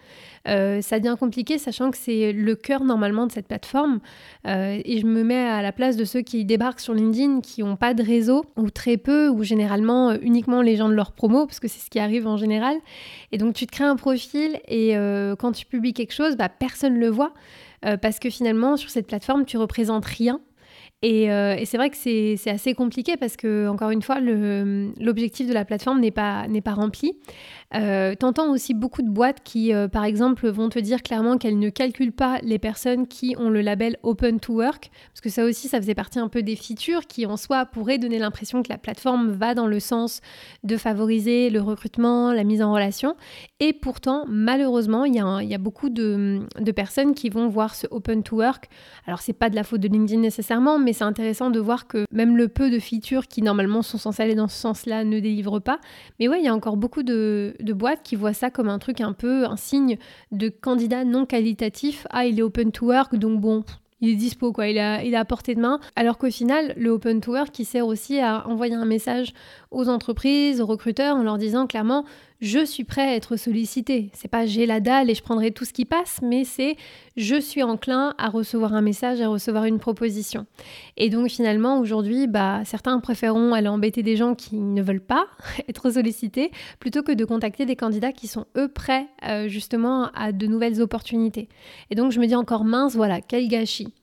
euh, 0.46 0.80
ça 0.80 0.98
devient 0.98 1.16
compliqué, 1.18 1.58
sachant 1.58 1.90
que 1.90 1.96
c'est 1.96 2.32
le 2.32 2.54
cœur 2.54 2.84
normalement 2.84 3.26
de 3.26 3.32
cette 3.32 3.46
plateforme. 3.46 4.00
Euh, 4.46 4.80
et 4.84 5.00
je 5.00 5.06
me 5.06 5.22
mets 5.22 5.46
à 5.46 5.62
la 5.62 5.72
place 5.72 5.96
de 5.96 6.04
ceux 6.04 6.20
qui 6.20 6.44
débarquent 6.44 6.80
sur 6.80 6.94
LinkedIn, 6.94 7.40
qui 7.40 7.62
n'ont 7.62 7.76
pas 7.76 7.94
de 7.94 8.02
réseau, 8.02 8.44
ou 8.56 8.70
très 8.70 8.96
peu, 8.96 9.28
ou 9.28 9.42
généralement 9.42 10.10
euh, 10.10 10.16
uniquement 10.20 10.62
les 10.62 10.76
gens 10.76 10.88
de 10.88 10.94
leur 10.94 11.12
promo, 11.12 11.46
parce 11.46 11.60
que 11.60 11.68
c'est 11.68 11.80
ce 11.80 11.90
qui 11.90 11.98
arrive 11.98 12.26
en 12.26 12.36
général. 12.36 12.76
Et 13.32 13.38
donc 13.38 13.54
tu 13.54 13.66
te 13.66 13.72
crées 13.72 13.84
un 13.84 13.96
profil, 13.96 14.60
et 14.68 14.94
quand 15.38 15.52
tu 15.52 15.66
publies 15.66 15.92
quelque 15.92 16.12
chose, 16.12 16.36
bah, 16.36 16.48
personne 16.48 16.94
ne 16.94 17.00
le 17.00 17.08
voit. 17.08 17.32
parce 18.00 18.18
que 18.18 18.30
finalement, 18.30 18.76
sur 18.76 18.90
cette 18.90 19.06
plateforme, 19.06 19.44
tu 19.44 19.56
représentes 19.58 20.04
rien. 20.04 20.40
Et, 21.06 21.24
et 21.24 21.64
c'est 21.66 21.76
vrai 21.76 21.90
que 21.90 21.96
c'est 21.96 22.50
assez 22.50 22.72
compliqué 22.72 23.18
parce 23.18 23.36
que, 23.36 23.68
encore 23.68 23.90
une 23.90 24.00
fois, 24.00 24.20
l'objectif 24.20 25.46
de 25.46 25.52
la 25.52 25.66
plateforme 25.66 26.00
n'est 26.00 26.10
pas, 26.10 26.46
pas 26.64 26.72
rempli. 26.72 27.14
Euh, 27.74 28.14
T'entends 28.14 28.52
aussi 28.52 28.72
beaucoup 28.72 29.02
de 29.02 29.10
boîtes 29.10 29.42
qui, 29.42 29.74
euh, 29.74 29.88
par 29.88 30.04
exemple, 30.04 30.48
vont 30.48 30.68
te 30.68 30.78
dire 30.78 31.02
clairement 31.02 31.38
qu'elles 31.38 31.58
ne 31.58 31.70
calculent 31.70 32.12
pas 32.12 32.38
les 32.42 32.58
personnes 32.58 33.06
qui 33.06 33.34
ont 33.38 33.50
le 33.50 33.60
label 33.60 33.96
Open 34.02 34.38
to 34.38 34.54
Work, 34.54 34.90
parce 35.08 35.20
que 35.20 35.28
ça 35.28 35.44
aussi, 35.44 35.68
ça 35.68 35.80
faisait 35.80 35.94
partie 35.94 36.18
un 36.18 36.28
peu 36.28 36.42
des 36.42 36.56
features 36.56 37.06
qui, 37.06 37.26
en 37.26 37.36
soi, 37.36 37.66
pourraient 37.66 37.98
donner 37.98 38.18
l'impression 38.18 38.62
que 38.62 38.68
la 38.68 38.78
plateforme 38.78 39.32
va 39.32 39.54
dans 39.54 39.66
le 39.66 39.80
sens 39.80 40.20
de 40.62 40.76
favoriser 40.76 41.50
le 41.50 41.60
recrutement, 41.60 42.32
la 42.32 42.44
mise 42.44 42.62
en 42.62 42.72
relation. 42.72 43.16
Et 43.60 43.72
pourtant, 43.72 44.24
malheureusement, 44.28 45.04
il 45.04 45.14
y, 45.14 45.54
a 45.54 45.58
beaucoup 45.58 45.90
de, 45.90 46.40
de, 46.60 46.72
personnes 46.72 47.14
qui 47.14 47.28
vont 47.28 47.48
voir 47.48 47.74
ce 47.74 47.86
Open 47.90 48.22
to 48.22 48.36
Work. 48.36 48.68
Alors, 49.06 49.20
c'est 49.20 49.32
pas 49.32 49.50
de 49.50 49.56
la 49.56 49.64
faute 49.64 49.80
de 49.80 49.88
LinkedIn 49.88 50.20
nécessairement, 50.20 50.78
mais 50.78 50.92
c'est 50.94 51.04
intéressant 51.04 51.50
de 51.50 51.60
voir 51.60 51.86
que 51.86 52.06
même 52.10 52.36
le 52.36 52.48
peu 52.48 52.70
de 52.70 52.78
features 52.78 53.28
qui, 53.28 53.42
normalement, 53.42 53.82
sont 53.82 53.98
censées 53.98 54.22
aller 54.22 54.34
dans 54.34 54.48
ce 54.48 54.56
sens-là 54.56 55.04
ne 55.04 55.20
délivrent 55.20 55.60
pas. 55.60 55.78
Mais 56.18 56.28
ouais, 56.28 56.40
il 56.40 56.44
y 56.44 56.48
a 56.48 56.54
encore 56.54 56.78
beaucoup 56.78 57.02
de 57.02 57.54
boîtes 57.74 58.02
qui 58.02 58.16
voient 58.16 58.32
ça 58.32 58.50
comme 58.50 58.68
un 58.68 58.78
truc 58.78 59.00
un 59.02 59.12
peu, 59.12 59.44
un 59.44 59.56
signe 59.56 59.98
de 60.32 60.48
candidat 60.48 61.04
non 61.04 61.26
qualitatif. 61.26 62.06
Ah, 62.10 62.24
il 62.24 62.38
est 62.38 62.42
open 62.42 62.72
to 62.72 62.86
work, 62.86 63.14
donc 63.16 63.40
bon, 63.40 63.64
il 64.00 64.10
est 64.10 64.16
dispo, 64.16 64.52
quoi, 64.52 64.68
il 64.68 64.78
a, 64.78 65.02
il 65.02 65.14
a 65.14 65.20
à 65.20 65.24
portée 65.24 65.54
de 65.54 65.60
main. 65.60 65.80
Alors 65.96 66.18
qu'au 66.18 66.30
final, 66.30 66.74
le 66.76 66.90
open 66.90 67.20
to 67.20 67.32
work, 67.32 67.50
qui 67.50 67.64
sert 67.64 67.86
aussi 67.86 68.20
à 68.20 68.46
envoyer 68.46 68.74
un 68.74 68.84
message 68.84 69.32
aux 69.70 69.88
entreprises, 69.88 70.60
aux 70.60 70.66
recruteurs, 70.66 71.16
en 71.16 71.22
leur 71.22 71.38
disant 71.38 71.66
clairement, 71.66 72.04
je 72.44 72.62
suis 72.62 72.84
prêt 72.84 73.08
à 73.08 73.14
être 73.14 73.36
sollicité. 73.36 74.10
C'est 74.12 74.28
pas 74.28 74.44
j'ai 74.44 74.66
la 74.66 74.78
dalle 74.80 75.08
et 75.08 75.14
je 75.14 75.22
prendrai 75.22 75.50
tout 75.50 75.64
ce 75.64 75.72
qui 75.72 75.86
passe, 75.86 76.20
mais 76.22 76.44
c'est 76.44 76.76
je 77.16 77.40
suis 77.40 77.62
enclin 77.62 78.14
à 78.18 78.28
recevoir 78.28 78.74
un 78.74 78.82
message, 78.82 79.22
à 79.22 79.28
recevoir 79.28 79.64
une 79.64 79.78
proposition. 79.78 80.44
Et 80.98 81.08
donc 81.08 81.30
finalement 81.30 81.78
aujourd'hui, 81.78 82.26
bah 82.26 82.60
certains 82.66 83.00
préféreront 83.00 83.54
aller 83.54 83.68
embêter 83.68 84.02
des 84.02 84.16
gens 84.16 84.34
qui 84.34 84.56
ne 84.56 84.82
veulent 84.82 85.00
pas 85.00 85.26
être 85.68 85.90
sollicités 85.90 86.50
plutôt 86.80 87.02
que 87.02 87.12
de 87.12 87.24
contacter 87.24 87.64
des 87.64 87.76
candidats 87.76 88.12
qui 88.12 88.28
sont 88.28 88.44
eux 88.58 88.68
prêts 88.68 89.06
euh, 89.26 89.48
justement 89.48 90.10
à 90.14 90.32
de 90.32 90.46
nouvelles 90.46 90.82
opportunités. 90.82 91.48
Et 91.90 91.94
donc 91.94 92.12
je 92.12 92.20
me 92.20 92.26
dis 92.26 92.34
encore 92.34 92.64
mince, 92.64 92.94
voilà, 92.94 93.22
quel 93.22 93.48
gâchis. 93.48 93.94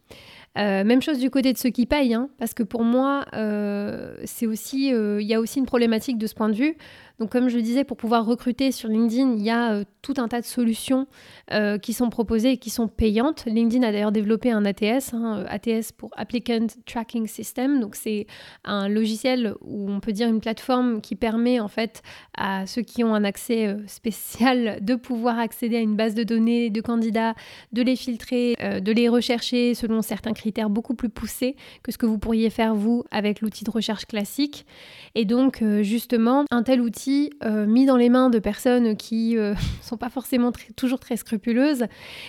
Euh, 0.58 0.84
même 0.84 1.02
chose 1.02 1.20
du 1.20 1.30
côté 1.30 1.54
de 1.54 1.58
ceux 1.58 1.70
qui 1.70 1.86
payent, 1.86 2.14
hein, 2.14 2.28
parce 2.38 2.54
que 2.54 2.64
pour 2.64 2.84
moi, 2.84 3.24
euh, 3.34 4.18
c'est 4.26 4.48
aussi, 4.48 4.90
il 4.90 5.26
y 5.26 5.34
a 5.34 5.40
aussi 5.40 5.60
une 5.60 5.66
problématique 5.66 6.18
de 6.18 6.28
ce 6.28 6.34
point 6.34 6.50
de 6.50 6.56
vue. 6.56 6.76
Donc 7.22 7.32
comme 7.32 7.50
je 7.50 7.56
le 7.56 7.62
disais, 7.62 7.84
pour 7.84 7.98
pouvoir 7.98 8.26
recruter 8.26 8.72
sur 8.72 8.90
LinkedIn, 8.90 9.34
il 9.34 9.44
y 9.44 9.52
a 9.52 9.74
euh, 9.74 9.84
tout 10.02 10.16
un 10.18 10.28
tas 10.28 10.42
de 10.42 10.46
solutions 10.46 11.06
euh, 11.52 11.78
qui 11.78 11.94
sont 11.94 12.10
proposées 12.10 12.54
et 12.54 12.58
qui 12.58 12.72
sont 12.72 12.88
payantes. 12.88 13.44
LinkedIn 13.46 13.88
a 13.88 13.92
d'ailleurs 13.92 14.12
développé 14.12 14.50
un 14.50 14.66
ATS, 14.66 15.14
hein, 15.14 15.46
ATS 15.48 15.92
pour 15.96 16.10
Applicant 16.18 16.66
Tracking 16.88 17.28
System. 17.28 17.80
Donc 17.80 17.94
c'est 17.94 18.26
un 18.64 18.90
logiciel 18.90 19.54
où 19.62 19.88
on 19.92 20.00
peut 20.00 20.14
dire 20.14 20.30
une 20.30 20.40
plateforme 20.40 21.00
qui 21.00 21.16
permet 21.16 21.60
en 21.60 21.68
fait 21.68 22.02
à 22.36 22.66
ceux 22.66 22.82
qui 22.82 23.04
ont 23.04 23.14
un 23.14 23.24
accès 23.24 23.68
euh, 23.68 23.86
spécial 23.86 24.80
de 24.82 24.96
pouvoir 24.96 25.38
accéder 25.38 25.78
à 25.78 25.82
une 25.82 25.96
base 25.96 26.16
de 26.16 26.24
données 26.24 26.72
de 26.72 26.82
candidats, 26.82 27.36
de 27.72 27.84
les 27.84 27.96
filtrer, 27.98 28.56
de 28.60 28.92
les 28.92 29.10
rechercher 29.10 29.76
selon 29.76 30.02
certains 30.02 30.34
critères 30.34 30.72
beaucoup 30.72 30.96
plus 30.96 31.10
poussés 31.10 31.56
que 31.84 31.92
ce 31.92 32.00
que 32.00 32.08
vous 32.08 32.18
pourriez 32.18 32.50
faire 32.50 32.74
vous 32.74 33.04
avec 33.12 33.42
l'outil 33.42 33.64
de 33.64 33.70
recherche 33.70 34.06
classique. 34.06 34.66
Et 35.14 35.26
donc 35.26 35.64
justement, 35.84 36.46
un 36.50 36.64
tel 36.64 36.82
outil 36.82 37.11
euh, 37.44 37.66
mis 37.66 37.86
dans 37.86 37.98
les 37.98 38.10
mains 38.10 38.30
de 38.30 38.40
personnes 38.40 38.96
qui 38.96 39.36
ne 39.36 39.40
euh, 39.40 39.54
sont 39.82 39.98
pas 39.98 40.10
forcément 40.10 40.52
toujours 40.76 41.00
très 41.00 41.18
scrupuleuses, 41.18 41.86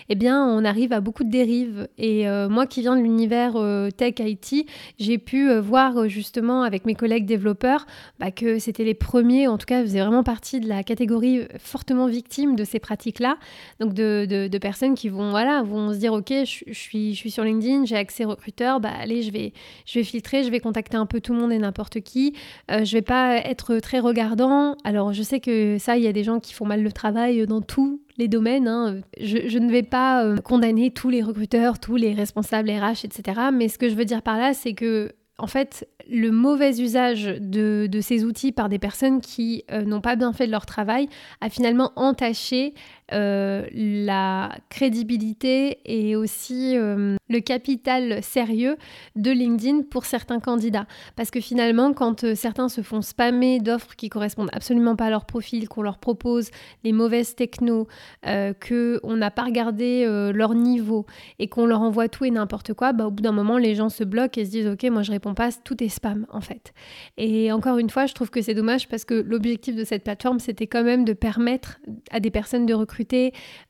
eh 0.09 0.15
bien, 0.15 0.45
on 0.45 0.65
arrive 0.65 0.93
à 0.93 1.01
beaucoup 1.01 1.25
de 1.25 1.31
dérives. 1.31 1.89
Et 1.99 2.29
euh, 2.29 2.49
moi 2.49 2.67
qui 2.67 2.81
viens 2.81 2.97
de 2.97 3.03
l'univers 3.03 3.55
tech 3.97 4.15
IT, 4.19 4.67
j'ai 4.99 5.19
pu 5.19 5.53
voir 5.59 6.09
justement 6.09 6.63
avec 6.63 6.85
mes 6.85 6.95
collègues 6.95 7.27
développeurs 7.27 7.87
bah, 8.19 8.31
que 8.31 8.59
c'était 8.59 8.85
les 8.85 8.95
premiers, 8.95 9.49
en 9.49 9.59
tout 9.59 9.67
cas, 9.67 9.83
faisaient 9.83 10.01
vraiment 10.01 10.23
partie 10.23 10.61
de 10.61 10.69
la 10.69 10.83
catégorie 10.83 11.43
fortement 11.59 12.07
victime 12.07 12.57
de 12.57 12.65
ces 12.65 12.79
pratiques-là. 12.79 13.37
Donc 13.81 13.95
de, 13.95 14.59
personnes 14.59 14.95
qui 14.95 15.09
vont, 15.09 15.31
voilà, 15.31 15.63
vont 15.63 15.93
se 15.93 15.99
dire, 15.99 16.13
ok, 16.13 16.29
je, 16.31 16.73
suis, 16.73 17.15
je 17.15 17.19
suis 17.19 17.31
sur 17.31 17.43
LinkedIn, 17.43 17.85
j'ai 17.85 17.97
accès 17.97 18.25
recruteur, 18.25 18.79
bah 18.79 18.93
allez, 19.01 19.23
je 19.23 19.33
vais, 19.33 19.53
je 19.87 19.99
vais 19.99 20.05
filtrer, 20.05 20.45
je 20.45 20.51
vais 20.51 20.61
contacter 20.61 20.97
un 20.97 21.07
peu 21.07 21.21
tout 21.21 21.33
le 21.33 21.41
monde 21.41 21.53
et 21.53 21.59
n'importe 21.59 22.01
qui. 22.01 22.35
je 22.69 22.93
vais 22.93 23.03
pas 23.03 23.37
être 23.39 23.79
très 23.79 23.99
regardant 23.99 24.62
alors 24.85 25.13
je 25.13 25.23
sais 25.23 25.41
que 25.41 25.77
ça, 25.79 25.97
il 25.97 26.03
y 26.03 26.07
a 26.07 26.13
des 26.13 26.25
gens 26.25 26.41
qui 26.41 26.53
font 26.53 26.67
mal 26.67 26.83
le 26.83 26.93
travail 26.93 27.47
dans 27.47 27.61
tous 27.61 28.01
les 28.17 28.29
domaines. 28.29 28.69
Hein. 28.69 29.01
Je, 29.21 29.59
ne 29.59 29.71
vais 29.71 29.83
pas 29.83 30.25
euh, 30.25 30.37
condamner 30.37 30.91
tous 30.91 31.11
les 31.11 31.23
recruteurs, 31.23 31.79
tous 31.79 31.97
les 31.97 32.13
responsables 32.13 32.71
RH, 32.71 33.05
etc. 33.05 33.41
Mais 33.53 33.69
ce 33.69 33.79
que 33.79 33.89
je 33.89 33.95
veux 33.95 34.05
dire 34.05 34.23
par 34.23 34.39
là, 34.39 34.55
c'est 34.55 34.75
que 34.75 35.13
en 35.39 35.47
fait, 35.47 35.89
le 36.09 36.31
mauvais 36.31 36.81
usage 36.81 37.25
de, 37.41 37.89
ces 38.01 38.25
outils 38.25 38.53
par 38.53 38.69
des 38.69 38.79
personnes 38.79 39.21
qui 39.21 39.65
euh, 39.73 39.83
n'ont 39.83 40.01
pas 40.01 40.15
bien 40.15 40.33
fait 40.33 40.47
de 40.47 40.53
leur 40.53 40.67
travail 40.67 41.09
a 41.41 41.49
finalement 41.49 41.91
entaché 41.97 42.75
euh, 43.13 43.67
la 43.73 44.57
crédibilité 44.71 45.79
et 45.85 46.17
aussi 46.17 46.77
euh, 46.77 47.17
le 47.29 47.41
capital 47.41 48.23
sérieux 48.23 48.77
de 49.17 49.31
LinkedIn 49.31 49.83
pour 49.91 50.07
certains 50.07 50.41
candidats. 50.41 50.87
Parce 51.15 51.31
que 51.31 51.41
finalement, 51.41 51.93
quand 51.93 52.25
euh, 52.25 52.35
certains 52.35 52.69
se 52.69 52.81
font 52.81 53.03
spammer 53.03 53.61
d'offres 53.61 53.97
qui 53.97 54.09
correspondent 54.09 54.51
absolument 54.53 54.97
pas 54.97 55.07
à 55.07 55.11
leur 55.11 55.27
profil, 55.27 55.69
qu'on 55.69 55.83
leur 55.83 55.99
propose 55.99 56.51
des 56.85 56.93
mauvaises 56.93 57.35
technos, 57.35 57.87
qu'on 58.23 59.17
n'a 59.17 59.31
pas 59.31 59.43
regardé 59.43 60.05
leur 60.35 60.55
niveau 60.55 61.07
et 61.39 61.49
qu'on 61.49 61.67
leur 61.67 61.81
envoie 61.81 62.09
tout 62.09 62.25
et 62.25 62.31
n'importe 62.31 62.75
quoi, 62.75 62.93
bah, 62.93 63.07
au 63.07 63.11
bout 63.11 63.23
d'un 63.23 63.33
moment, 63.33 63.59
les 63.59 63.75
gens 63.75 63.89
se 63.89 64.05
bloquent 64.05 64.41
et 64.41 64.45
se 64.45 64.51
disent 64.51 64.69
Ok, 64.69 64.85
moi 64.85 65.03
je 65.03 65.11
réponds 65.11 65.35
pas, 65.35 65.51
tout 65.65 65.83
est 65.83 65.89
spam 65.89 66.27
en 66.31 66.41
fait. 66.41 66.73
Et 67.17 67.53
encore 67.53 67.79
une 67.79 67.91
fois, 67.91 68.07
je 68.07 68.15
trouve 68.15 68.31
que 68.31 68.41
c'est 68.41 68.55
dommage 68.55 68.89
parce 68.89 69.05
que 69.05 69.15
l'objectif 69.15 69.77
de 69.77 69.85
cette 69.85 70.05
plateforme, 70.05 70.39
c'était 70.39 70.67
quand 70.67 70.85
même 70.85 71.05
de 71.05 71.13
permettre 71.13 71.81
à 72.11 72.21
des 72.21 72.31
personnes 72.31 72.67
de 72.67 72.75
recruter 72.75 73.02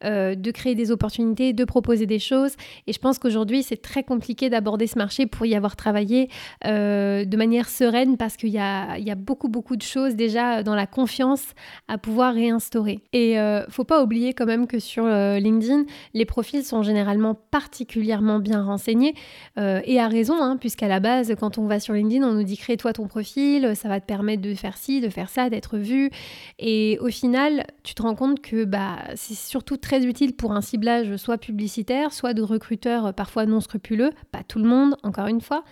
euh, 0.05 0.35
de 0.35 0.51
créer 0.51 0.75
des 0.75 0.91
opportunités, 0.91 1.53
de 1.53 1.65
proposer 1.65 2.07
des 2.07 2.19
choses. 2.19 2.53
Et 2.87 2.93
je 2.93 2.99
pense 2.99 3.19
qu'aujourd'hui, 3.19 3.63
c'est 3.63 3.81
très 3.81 4.03
compliqué 4.03 4.51
d'aborder 4.51 4.87
ce 4.87 4.99
marché 4.99 5.27
pour 5.27 5.47
y 5.47 5.55
avoir 5.55 5.77
travaillé 5.77 6.29
euh, 6.67 7.25
de 7.25 7.37
manière 7.37 7.69
sereine 7.69 8.17
parce 8.17 8.37
qu'il 8.37 8.51
y 8.51 8.59
a, 8.59 9.15
beaucoup, 9.17 9.49
beaucoup 9.49 9.77
de 9.77 9.83
choses 9.83 10.17
déjà 10.17 10.63
dans 10.63 10.75
la 10.75 10.87
confiance 10.87 11.43
à 11.89 11.99
pouvoir 11.99 12.35
réinstaurer. 12.35 13.01
Et 13.13 13.39
euh, 13.39 13.65
faut 13.69 13.85
pas 13.85 14.03
oublier 14.03 14.33
quand 14.33 14.47
même 14.47 14.67
que 14.67 14.79
sur 14.79 15.07
LinkedIn, 15.07 15.85
les 16.15 16.25
profils 16.25 16.65
sont 16.65 16.83
généralement 16.83 17.35
particulièrement 17.35 18.39
bien 18.39 18.63
renseignés 18.63 19.15
et 19.57 20.01
à 20.01 20.09
raison, 20.09 20.35
hein, 20.41 20.57
puisqu'à 20.59 20.89
la 20.89 21.01
base, 21.01 21.35
quand 21.39 21.59
on 21.59 21.67
va 21.67 21.81
sur 21.81 21.95
LinkedIn, 21.95 22.27
on 22.27 22.33
nous 22.33 22.43
dit 22.43 22.57
crée-toi 22.57 22.93
ton 22.93 23.07
profil, 23.07 23.75
ça 23.77 23.89
va 23.89 24.01
te 24.01 24.07
permettre 24.07 24.43
de 24.43 24.55
faire 24.55 24.77
ci, 24.77 25.01
de 25.01 25.09
faire 25.09 25.29
ça, 25.29 25.51
d'être 25.51 25.79
vu. 25.79 26.11
Et 26.59 26.99
au 27.01 27.09
final, 27.09 27.67
tu 27.83 27.95
te 27.95 28.03
rends 28.03 28.15
compte 28.15 28.41
que 28.41 28.65
bah, 28.65 28.99
c'est 29.23 29.35
surtout 29.35 29.77
très 29.77 30.05
utile 30.05 30.35
pour 30.35 30.53
un 30.53 30.61
ciblage 30.61 31.17
soit 31.17 31.39
publicitaire, 31.39 32.13
soit 32.13 32.35
de 32.35 32.43
recruteurs 32.43 33.07
euh, 33.07 33.13
parfois 33.13 33.47
non 33.47 33.61
scrupuleux, 33.61 34.11
pas 34.33 34.43
tout 34.43 34.59
le 34.59 34.65
monde, 34.65 34.97
encore 35.05 35.29
une 35.29 35.41
fois. 35.41 35.63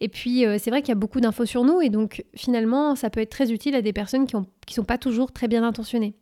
Et 0.00 0.08
puis 0.08 0.46
euh, 0.46 0.58
c'est 0.60 0.70
vrai 0.70 0.80
qu'il 0.80 0.90
y 0.90 0.92
a 0.92 0.96
beaucoup 0.96 1.20
d'infos 1.20 1.44
sur 1.44 1.64
nous 1.64 1.80
et 1.80 1.88
donc 1.88 2.24
finalement 2.36 2.94
ça 2.94 3.10
peut 3.10 3.20
être 3.20 3.30
très 3.30 3.50
utile 3.50 3.74
à 3.74 3.82
des 3.82 3.92
personnes 3.92 4.26
qui 4.26 4.36
ont 4.36 4.46
qui 4.64 4.74
sont 4.74 4.84
pas 4.84 4.98
toujours 4.98 5.32
très 5.32 5.48
bien 5.48 5.64
intentionnées. 5.64 6.14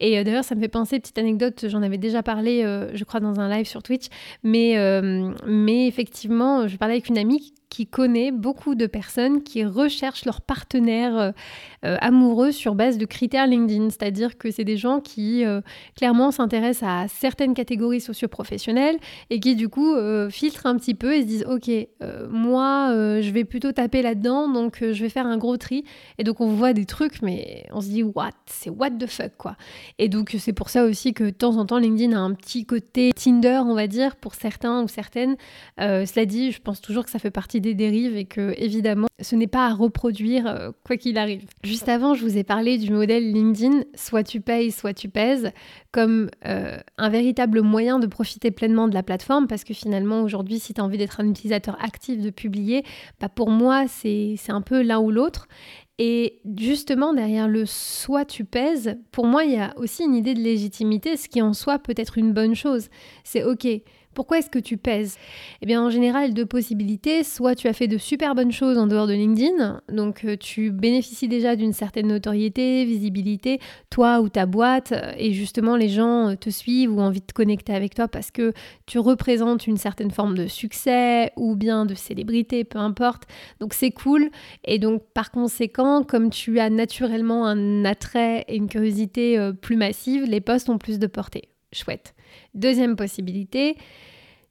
Et 0.00 0.18
euh, 0.18 0.24
d'ailleurs, 0.24 0.42
ça 0.42 0.56
me 0.56 0.60
fait 0.60 0.66
penser, 0.66 0.98
petite 0.98 1.18
anecdote, 1.18 1.66
j'en 1.68 1.82
avais 1.82 1.98
déjà 1.98 2.24
parlé, 2.24 2.62
je 2.92 3.04
crois, 3.04 3.20
dans 3.20 3.38
un 3.38 3.48
live 3.48 3.66
sur 3.66 3.84
Twitch, 3.84 4.06
mais, 4.42 4.76
mais 5.46 5.86
effectivement, 5.86 6.66
je 6.66 6.76
parlais 6.78 6.94
avec 6.94 7.08
une 7.08 7.18
amie 7.18 7.54
qui 7.72 7.86
connaît 7.86 8.32
beaucoup 8.32 8.74
de 8.74 8.86
personnes 8.86 9.42
qui 9.42 9.64
recherchent 9.64 10.26
leur 10.26 10.42
partenaire 10.42 11.16
euh, 11.16 11.30
euh, 11.86 11.96
amoureux 12.02 12.52
sur 12.52 12.74
base 12.74 12.98
de 12.98 13.06
critères 13.06 13.46
LinkedIn. 13.46 13.88
C'est-à-dire 13.88 14.36
que 14.36 14.50
c'est 14.50 14.64
des 14.64 14.76
gens 14.76 15.00
qui 15.00 15.42
euh, 15.46 15.62
clairement 15.96 16.30
s'intéressent 16.32 16.86
à 16.86 17.08
certaines 17.08 17.54
catégories 17.54 18.02
socioprofessionnelles 18.02 18.98
et 19.30 19.40
qui 19.40 19.56
du 19.56 19.70
coup 19.70 19.96
filtrent 20.28 20.66
un 20.66 20.76
petit 20.76 20.94
peu 20.94 21.14
et 21.14 21.22
se 21.22 21.26
disent 21.26 21.46
ok, 21.48 21.70
moi 22.30 22.88
je 22.92 23.30
vais 23.30 23.44
plutôt 23.44 23.72
taper 23.72 24.02
là-dedans, 24.02 24.48
donc 24.48 24.78
je 24.80 25.02
vais 25.02 25.08
faire 25.08 25.26
un 25.26 25.38
gros 25.38 25.56
tri. 25.56 25.84
Et 26.18 26.24
donc 26.24 26.40
on 26.40 26.48
voit 26.48 26.74
des 26.74 26.84
trucs, 26.84 27.22
mais 27.22 27.64
on 27.72 27.80
se 27.80 27.88
dit 27.88 28.02
what, 28.02 28.30
c'est 28.46 28.70
what 28.70 28.90
the 28.90 29.06
fuck 29.06 29.32
quoi. 29.38 29.56
Et 29.98 30.08
donc 30.08 30.36
c'est 30.38 30.52
pour 30.52 30.68
ça 30.68 30.84
aussi 30.84 31.14
que 31.14 31.24
de 31.24 31.30
temps 31.30 31.56
en 31.56 31.64
temps 31.64 31.78
LinkedIn 31.78 32.16
a 32.16 32.20
un 32.20 32.34
petit 32.34 32.66
côté 32.66 33.12
Tinder, 33.14 33.62
on 33.64 33.74
va 33.74 33.86
dire, 33.86 34.16
pour 34.16 34.34
certains 34.34 34.82
ou 34.82 34.88
certaines. 34.88 35.36
cela 35.78 36.26
dit, 36.26 36.52
je 36.52 36.60
pense 36.60 36.80
toujours 36.80 37.04
que 37.04 37.10
ça 37.10 37.18
fait 37.18 37.30
partie 37.30 37.61
des 37.62 37.74
dérives 37.74 38.16
et 38.16 38.26
que 38.26 38.54
évidemment 38.58 39.06
ce 39.20 39.36
n'est 39.36 39.46
pas 39.46 39.66
à 39.66 39.72
reproduire 39.72 40.46
euh, 40.46 40.70
quoi 40.84 40.96
qu'il 40.96 41.16
arrive. 41.16 41.44
Juste 41.62 41.88
avant, 41.88 42.14
je 42.14 42.24
vous 42.24 42.36
ai 42.36 42.44
parlé 42.44 42.76
du 42.76 42.92
modèle 42.92 43.32
LinkedIn, 43.32 43.84
soit 43.94 44.24
tu 44.24 44.40
payes, 44.40 44.72
soit 44.72 44.94
tu 44.94 45.08
pèses, 45.08 45.52
comme 45.92 46.28
euh, 46.46 46.76
un 46.98 47.08
véritable 47.08 47.62
moyen 47.62 47.98
de 47.98 48.06
profiter 48.06 48.50
pleinement 48.50 48.88
de 48.88 48.94
la 48.94 49.02
plateforme 49.02 49.46
parce 49.46 49.64
que 49.64 49.74
finalement 49.74 50.22
aujourd'hui, 50.22 50.58
si 50.58 50.74
tu 50.74 50.80
as 50.80 50.84
envie 50.84 50.98
d'être 50.98 51.20
un 51.20 51.28
utilisateur 51.28 51.76
actif, 51.82 52.20
de 52.20 52.30
publier, 52.30 52.84
bah 53.20 53.28
pour 53.28 53.48
moi 53.48 53.86
c'est 53.88 54.36
un 54.48 54.60
peu 54.60 54.82
l'un 54.82 54.98
ou 54.98 55.10
l'autre. 55.10 55.46
Et 55.98 56.40
justement, 56.58 57.12
derrière 57.14 57.48
le 57.48 57.64
soit 57.64 58.24
tu 58.24 58.44
pèses, 58.44 58.96
pour 59.12 59.26
moi, 59.26 59.44
il 59.44 59.52
y 59.52 59.56
a 59.56 59.72
aussi 59.76 60.02
une 60.02 60.14
idée 60.14 60.34
de 60.34 60.40
légitimité, 60.40 61.16
ce 61.16 61.28
qui 61.28 61.40
en 61.40 61.52
soi 61.52 61.78
peut 61.78 61.94
être 61.96 62.18
une 62.18 62.32
bonne 62.32 62.56
chose. 62.56 62.88
C'est 63.22 63.44
OK, 63.44 63.68
pourquoi 64.14 64.38
est-ce 64.38 64.50
que 64.50 64.58
tu 64.58 64.76
pèses? 64.76 65.16
Eh 65.60 65.66
bien, 65.66 65.82
en 65.82 65.90
général, 65.90 66.34
deux 66.34 66.46
possibilités. 66.46 67.24
Soit 67.24 67.54
tu 67.54 67.68
as 67.68 67.72
fait 67.72 67.88
de 67.88 67.98
super 67.98 68.34
bonnes 68.34 68.52
choses 68.52 68.78
en 68.78 68.86
dehors 68.86 69.06
de 69.06 69.14
LinkedIn, 69.14 69.80
donc 69.90 70.24
euh, 70.24 70.36
tu 70.36 70.70
bénéficies 70.70 71.28
déjà 71.28 71.56
d'une 71.56 71.72
certaine 71.72 72.08
notoriété, 72.08 72.84
visibilité, 72.84 73.60
toi 73.90 74.20
ou 74.20 74.28
ta 74.28 74.46
boîte, 74.46 74.92
euh, 74.92 75.12
et 75.16 75.32
justement 75.32 75.76
les 75.76 75.88
gens 75.88 76.30
euh, 76.30 76.34
te 76.34 76.50
suivent 76.50 76.92
ou 76.92 77.00
ont 77.00 77.04
envie 77.04 77.20
de 77.20 77.26
te 77.26 77.32
connecter 77.32 77.74
avec 77.74 77.94
toi 77.94 78.08
parce 78.08 78.30
que 78.30 78.52
tu 78.86 78.98
représentes 78.98 79.66
une 79.66 79.76
certaine 79.76 80.10
forme 80.10 80.36
de 80.36 80.46
succès 80.46 81.32
ou 81.36 81.56
bien 81.56 81.86
de 81.86 81.94
célébrité, 81.94 82.64
peu 82.64 82.78
importe. 82.78 83.24
Donc 83.60 83.74
c'est 83.74 83.90
cool. 83.90 84.30
Et 84.64 84.78
donc 84.78 85.02
par 85.14 85.30
conséquent, 85.30 86.02
comme 86.02 86.30
tu 86.30 86.58
as 86.58 86.70
naturellement 86.70 87.46
un 87.46 87.84
attrait 87.84 88.44
et 88.48 88.56
une 88.56 88.68
curiosité 88.68 89.50
plus 89.60 89.76
massive, 89.76 90.24
les 90.24 90.40
posts 90.40 90.68
ont 90.68 90.78
plus 90.78 90.98
de 90.98 91.06
portée. 91.06 91.51
Chouette. 91.72 92.14
Deuxième 92.54 92.96
possibilité, 92.96 93.76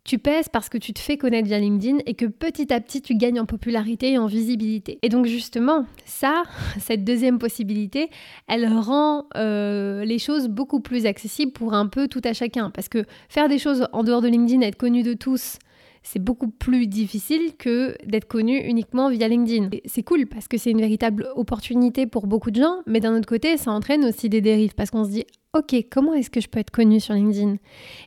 tu 0.04 0.18
pèses 0.18 0.50
parce 0.50 0.70
que 0.70 0.78
tu 0.78 0.94
te 0.94 1.00
fais 1.00 1.18
connaître 1.18 1.48
via 1.48 1.60
LinkedIn 1.60 2.00
et 2.06 2.16
que 2.16 2.26
petit 2.26 2.74
à 2.74 2.82
petit 2.82 3.02
tu 3.02 3.16
gagnes 3.16 3.40
en 3.40 3.46
popularité 3.46 4.14
et 4.14 4.18
en 4.18 4.26
visibilité. 4.26 4.98
Et 5.04 5.10
donc 5.10 5.28
justement, 5.28 5.86
ça, 6.06 6.44
cette 6.80 7.04
deuxième 7.04 7.38
possibilité, 7.38 8.10
elle 8.48 8.68
rend 8.68 9.26
euh, 9.36 10.04
les 10.04 10.18
choses 10.18 10.48
beaucoup 10.48 10.80
plus 10.80 11.06
accessibles 11.06 11.52
pour 11.52 11.74
un 11.74 11.88
peu 11.88 12.08
tout 12.08 12.22
à 12.24 12.34
chacun. 12.34 12.72
Parce 12.72 12.90
que 12.90 13.06
faire 13.30 13.48
des 13.48 13.60
choses 13.60 13.88
en 13.94 14.04
dehors 14.04 14.22
de 14.22 14.28
LinkedIn, 14.28 14.62
être 14.62 14.78
connu 14.78 15.04
de 15.04 15.14
tous, 15.14 15.60
c'est 16.04 16.24
beaucoup 16.24 16.50
plus 16.50 16.88
difficile 16.88 17.56
que 17.58 17.96
d'être 18.06 18.28
connu 18.28 18.58
uniquement 18.58 19.10
via 19.10 19.28
LinkedIn. 19.28 19.70
C'est 19.86 20.04
cool 20.04 20.26
parce 20.28 20.48
que 20.48 20.58
c'est 20.58 20.72
une 20.72 20.82
véritable 20.82 21.28
opportunité 21.36 22.08
pour 22.08 22.28
beaucoup 22.28 22.52
de 22.52 22.62
gens, 22.62 22.78
mais 22.88 23.00
d'un 23.00 23.16
autre 23.18 23.28
côté, 23.28 23.58
ça 23.58 23.72
entraîne 23.72 24.06
aussi 24.06 24.30
des 24.30 24.42
dérives 24.42 24.74
parce 24.76 24.90
qu'on 24.90 25.04
se 25.04 25.12
dit 25.12 25.26
ok, 25.54 25.76
comment 25.92 26.14
est-ce 26.14 26.30
que 26.30 26.42
je 26.42 26.48
peux 26.48 26.60
être 26.60 26.72
connu 26.72 27.00
sur 27.00 27.14
LinkedIn? 27.14 27.56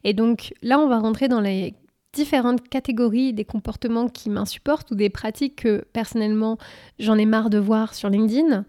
Et 0.02 0.12
donc 0.12 0.54
là, 0.62 0.78
on 0.80 0.88
va 0.88 0.98
rentrer 0.98 1.28
dans 1.28 1.40
les 1.40 1.74
différentes 2.14 2.68
catégories 2.68 3.32
des 3.32 3.44
comportements 3.44 4.08
qui 4.08 4.30
m'insupportent 4.30 4.92
ou 4.92 4.94
des 4.94 5.10
pratiques 5.10 5.56
que 5.56 5.84
personnellement 5.92 6.58
j'en 6.98 7.18
ai 7.18 7.26
marre 7.26 7.50
de 7.50 7.58
voir 7.58 7.92
sur 7.92 8.08
LinkedIn. 8.08 8.64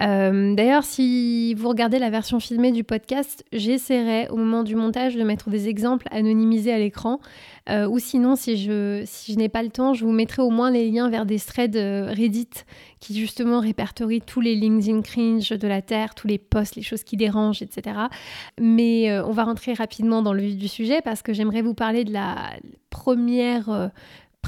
Euh, 0.00 0.54
d'ailleurs, 0.54 0.84
si 0.84 1.54
vous 1.54 1.68
regardez 1.68 1.98
la 1.98 2.10
version 2.10 2.38
filmée 2.38 2.70
du 2.70 2.84
podcast, 2.84 3.44
j'essaierai 3.52 4.28
au 4.28 4.36
moment 4.36 4.62
du 4.62 4.76
montage 4.76 5.16
de 5.16 5.22
mettre 5.24 5.50
des 5.50 5.68
exemples 5.68 6.06
anonymisés 6.10 6.72
à 6.72 6.78
l'écran. 6.78 7.20
Euh, 7.68 7.86
ou 7.88 7.98
sinon, 7.98 8.36
si 8.36 8.56
je, 8.56 9.02
si 9.04 9.32
je 9.32 9.38
n'ai 9.38 9.48
pas 9.48 9.62
le 9.62 9.70
temps, 9.70 9.94
je 9.94 10.04
vous 10.04 10.12
mettrai 10.12 10.42
au 10.42 10.50
moins 10.50 10.70
les 10.70 10.90
liens 10.90 11.10
vers 11.10 11.26
des 11.26 11.38
threads 11.38 11.76
euh, 11.76 12.12
Reddit 12.12 12.48
qui 13.00 13.18
justement 13.18 13.60
répertorient 13.60 14.22
tous 14.22 14.40
les 14.40 14.54
LinkedIn 14.54 15.02
cringe 15.02 15.50
de 15.50 15.68
la 15.68 15.82
Terre, 15.82 16.14
tous 16.14 16.26
les 16.26 16.38
posts, 16.38 16.76
les 16.76 16.82
choses 16.82 17.04
qui 17.04 17.16
dérangent, 17.16 17.62
etc. 17.62 17.96
Mais 18.60 19.20
on 19.20 19.30
va 19.30 19.44
rentrer 19.44 19.72
rapidement 19.72 20.20
dans 20.20 20.32
le 20.32 20.42
vif 20.42 20.56
du 20.56 20.66
sujet 20.66 21.00
parce 21.02 21.22
que 21.22 21.32
j'aimerais 21.32 21.62
vous 21.62 21.74
parler 21.74 22.04
de 22.04 22.12
la 22.12 22.34
première 22.90 23.90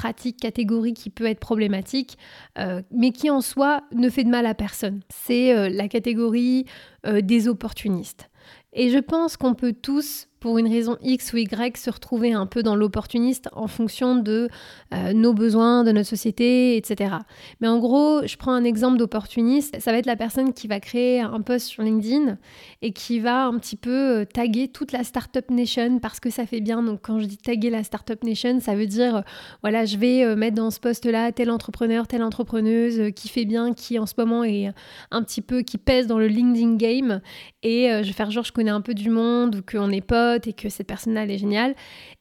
pratique, 0.00 0.38
catégorie 0.38 0.95
qui 0.95 1.11
peut 1.11 1.26
être 1.26 1.40
problématique, 1.40 2.16
euh, 2.59 2.80
mais 2.90 3.11
qui 3.12 3.28
en 3.28 3.42
soi 3.42 3.83
ne 3.92 4.09
fait 4.09 4.25
de 4.25 4.30
mal 4.30 4.47
à 4.47 4.54
personne. 4.54 5.00
C'est 5.11 5.54
euh, 5.54 5.69
la 5.69 5.88
catégorie 5.88 6.64
euh, 7.07 7.21
des 7.21 7.49
opportunistes. 7.49 8.30
Et 8.72 8.88
je 8.88 8.96
pense 8.96 9.37
qu'on 9.37 9.53
peut 9.53 9.75
tous 9.75 10.30
pour 10.40 10.57
une 10.57 10.68
raison 10.68 10.96
X 11.03 11.35
ou 11.35 11.37
Y, 11.37 11.76
se 11.76 11.90
retrouver 11.90 12.33
un 12.33 12.46
peu 12.46 12.62
dans 12.62 12.74
l'opportuniste 12.74 13.48
en 13.53 13.66
fonction 13.66 14.16
de 14.16 14.48
euh, 14.94 15.12
nos 15.12 15.35
besoins, 15.35 15.85
de 15.85 15.92
notre 15.92 16.09
société, 16.09 16.76
etc. 16.76 17.16
Mais 17.61 17.68
en 17.68 17.79
gros, 17.79 18.26
je 18.26 18.37
prends 18.37 18.53
un 18.53 18.64
exemple 18.64 18.96
d'opportuniste. 18.96 19.79
Ça 19.81 19.92
va 19.92 19.98
être 19.98 20.07
la 20.07 20.16
personne 20.16 20.55
qui 20.55 20.66
va 20.66 20.81
créer 20.81 21.20
un 21.20 21.42
post 21.42 21.66
sur 21.66 21.83
LinkedIn 21.83 22.38
et 22.81 22.92
qui 22.92 23.20
va 23.20 23.44
un 23.44 23.59
petit 23.59 23.76
peu 23.76 23.90
euh, 24.20 24.24
taguer 24.24 24.68
toute 24.68 24.92
la 24.92 25.05
Startup 25.05 25.48
Nation 25.50 25.98
parce 25.98 26.20
que 26.20 26.31
ça 26.31 26.46
fait 26.46 26.61
bien. 26.61 26.83
Donc 26.83 27.00
quand 27.03 27.20
je 27.20 27.26
dis 27.26 27.37
taguer 27.37 27.68
la 27.68 27.85
Startup 27.85 28.22
Nation, 28.24 28.61
ça 28.61 28.74
veut 28.74 28.87
dire, 28.87 29.16
euh, 29.16 29.22
voilà, 29.62 29.85
je 29.85 29.98
vais 29.98 30.35
mettre 30.37 30.57
dans 30.57 30.70
ce 30.70 30.81
post-là 30.81 31.33
tel 31.33 31.50
entrepreneur, 31.50 32.07
telle 32.07 32.22
entrepreneuse 32.22 33.12
qui 33.14 33.29
fait 33.29 33.44
bien, 33.44 33.74
qui 33.74 33.98
en 33.98 34.07
ce 34.07 34.14
moment 34.16 34.42
est 34.42 34.72
un 35.11 35.22
petit 35.22 35.42
peu, 35.42 35.61
qui 35.61 35.76
pèse 35.76 36.07
dans 36.07 36.18
le 36.18 36.29
LinkedIn 36.29 36.76
game. 36.76 37.20
Et 37.62 37.88
je 37.90 38.07
vais 38.07 38.12
faire 38.12 38.31
genre, 38.31 38.44
je 38.44 38.53
connais 38.53 38.70
un 38.70 38.81
peu 38.81 38.94
du 38.94 39.11
monde 39.11 39.57
ou 39.57 39.62
qu'on 39.62 39.90
est 39.90 40.00
et 40.37 40.53
que 40.53 40.69
cette 40.69 40.87
personne-là, 40.87 41.25
elle 41.25 41.31
est 41.31 41.38
géniale. 41.38 41.75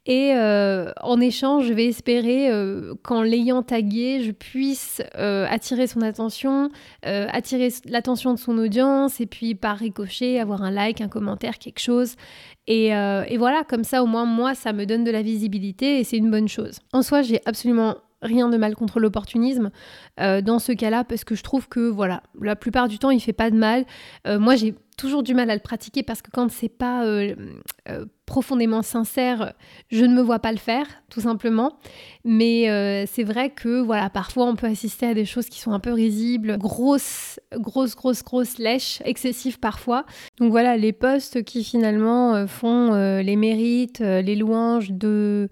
Et 0.05 0.33
euh, 0.33 0.91
en 1.01 1.19
échange, 1.19 1.67
je 1.67 1.73
vais 1.73 1.85
espérer 1.85 2.49
euh, 2.49 2.95
qu'en 3.03 3.21
l'ayant 3.21 3.61
tagué, 3.61 4.21
je 4.23 4.31
puisse 4.31 5.01
euh, 5.17 5.45
attirer 5.49 5.87
son 5.87 6.01
attention, 6.01 6.71
attirer 7.03 7.69
l'attention 7.85 8.33
de 8.33 8.39
son 8.39 8.57
audience, 8.57 9.21
et 9.21 9.25
puis 9.25 9.55
par 9.55 9.77
ricochet, 9.77 10.39
avoir 10.39 10.63
un 10.63 10.71
like, 10.71 11.01
un 11.01 11.09
commentaire, 11.09 11.57
quelque 11.57 11.79
chose. 11.79 12.15
Et 12.67 12.89
voilà, 13.37 13.63
comme 13.67 13.83
ça, 13.83 14.03
au 14.03 14.05
moins, 14.05 14.25
moi, 14.25 14.55
ça 14.55 14.73
me 14.73 14.85
donne 14.85 15.03
de 15.03 15.11
la 15.11 15.21
visibilité 15.21 15.99
et 15.99 16.03
c'est 16.03 16.17
une 16.17 16.31
bonne 16.31 16.47
chose. 16.47 16.79
En 16.93 17.01
soi, 17.01 17.21
j'ai 17.21 17.41
absolument 17.45 17.95
rien 18.21 18.49
de 18.49 18.57
mal 18.57 18.75
contre 18.75 18.99
l'opportunisme 18.99 19.71
dans 20.17 20.59
ce 20.59 20.71
cas-là 20.71 21.03
parce 21.03 21.23
que 21.23 21.35
je 21.35 21.43
trouve 21.43 21.67
que 21.69 21.89
voilà 21.89 22.23
la 22.41 22.55
plupart 22.55 22.87
du 22.87 22.99
temps 22.99 23.11
il 23.11 23.19
fait 23.19 23.33
pas 23.33 23.49
de 23.49 23.55
mal 23.55 23.85
moi 24.25 24.55
j'ai 24.55 24.75
toujours 24.99 25.23
du 25.23 25.33
mal 25.33 25.49
à 25.49 25.55
le 25.55 25.61
pratiquer 25.61 26.03
parce 26.03 26.21
que 26.21 26.29
quand 26.29 26.51
c'est 26.51 26.69
pas 26.69 27.05
euh, 27.05 27.33
euh, 27.87 28.05
profondément 28.25 28.81
sincère, 28.81 29.53
je 29.89 30.03
ne 30.03 30.13
me 30.13 30.21
vois 30.21 30.39
pas 30.39 30.51
le 30.51 30.57
faire, 30.57 30.85
tout 31.09 31.21
simplement. 31.21 31.79
Mais 32.25 32.69
euh, 32.69 33.05
c'est 33.07 33.23
vrai 33.23 33.49
que 33.49 33.79
voilà, 33.81 34.09
parfois 34.09 34.45
on 34.45 34.55
peut 34.55 34.67
assister 34.67 35.07
à 35.07 35.13
des 35.13 35.25
choses 35.25 35.47
qui 35.47 35.61
sont 35.61 35.71
un 35.71 35.79
peu 35.79 35.93
risibles, 35.93 36.57
grosses, 36.57 37.39
grosses, 37.53 37.95
grosses, 37.95 38.23
grosses 38.23 38.57
lèches, 38.57 39.01
excessives 39.05 39.59
parfois. 39.59 40.05
Donc 40.37 40.51
voilà, 40.51 40.75
les 40.75 40.91
posts 40.91 41.43
qui 41.43 41.63
finalement 41.63 42.45
font 42.45 42.93
les 43.21 43.35
mérites, 43.37 43.99
les 43.99 44.35
louanges 44.35 44.91
de 44.91 45.49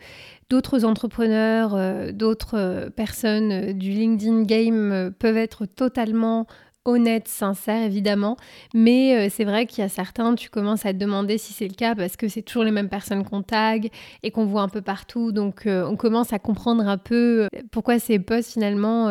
d'autres 0.50 0.86
entrepreneurs, 0.86 1.78
d'autres 2.14 2.90
personnes 2.96 3.74
du 3.74 3.92
LinkedIn 3.92 4.44
Game 4.44 5.12
peuvent 5.20 5.38
être 5.38 5.66
totalement 5.66 6.48
honnête, 6.88 7.28
sincère 7.28 7.84
évidemment, 7.84 8.38
mais 8.74 9.16
euh, 9.16 9.30
c'est 9.30 9.44
vrai 9.44 9.66
qu'il 9.66 9.82
y 9.82 9.86
a 9.86 9.90
certains, 9.90 10.36
tu 10.36 10.50
commences 10.50 10.86
à 10.86 10.94
te 10.94 10.98
demander 10.98 11.38
si 11.38 11.54
c'est 11.54 11.68
le 11.68 11.74
cas 11.74 11.96
parce 11.96 12.16
que 12.16 12.28
c'est 12.28 12.42
toujours 12.42 12.64
les 12.64 12.72
mêmes 12.72 12.90
personnes 12.90 13.24
qu'on 13.24 13.44
tag 13.44 13.90
et 14.24 14.32
qu'on 14.32 14.46
voit 14.46 14.62
un 14.62 14.70
peu 14.70 14.82
partout, 14.82 15.32
donc 15.32 15.68
euh, 15.68 15.86
on 15.86 15.96
commence 15.96 16.34
à 16.34 16.40
comprendre 16.40 16.88
un 16.88 16.98
peu 16.98 17.44
euh, 17.44 17.48
pourquoi 17.72 18.00
ces 18.00 18.20
posts 18.20 18.54
finalement 18.54 19.08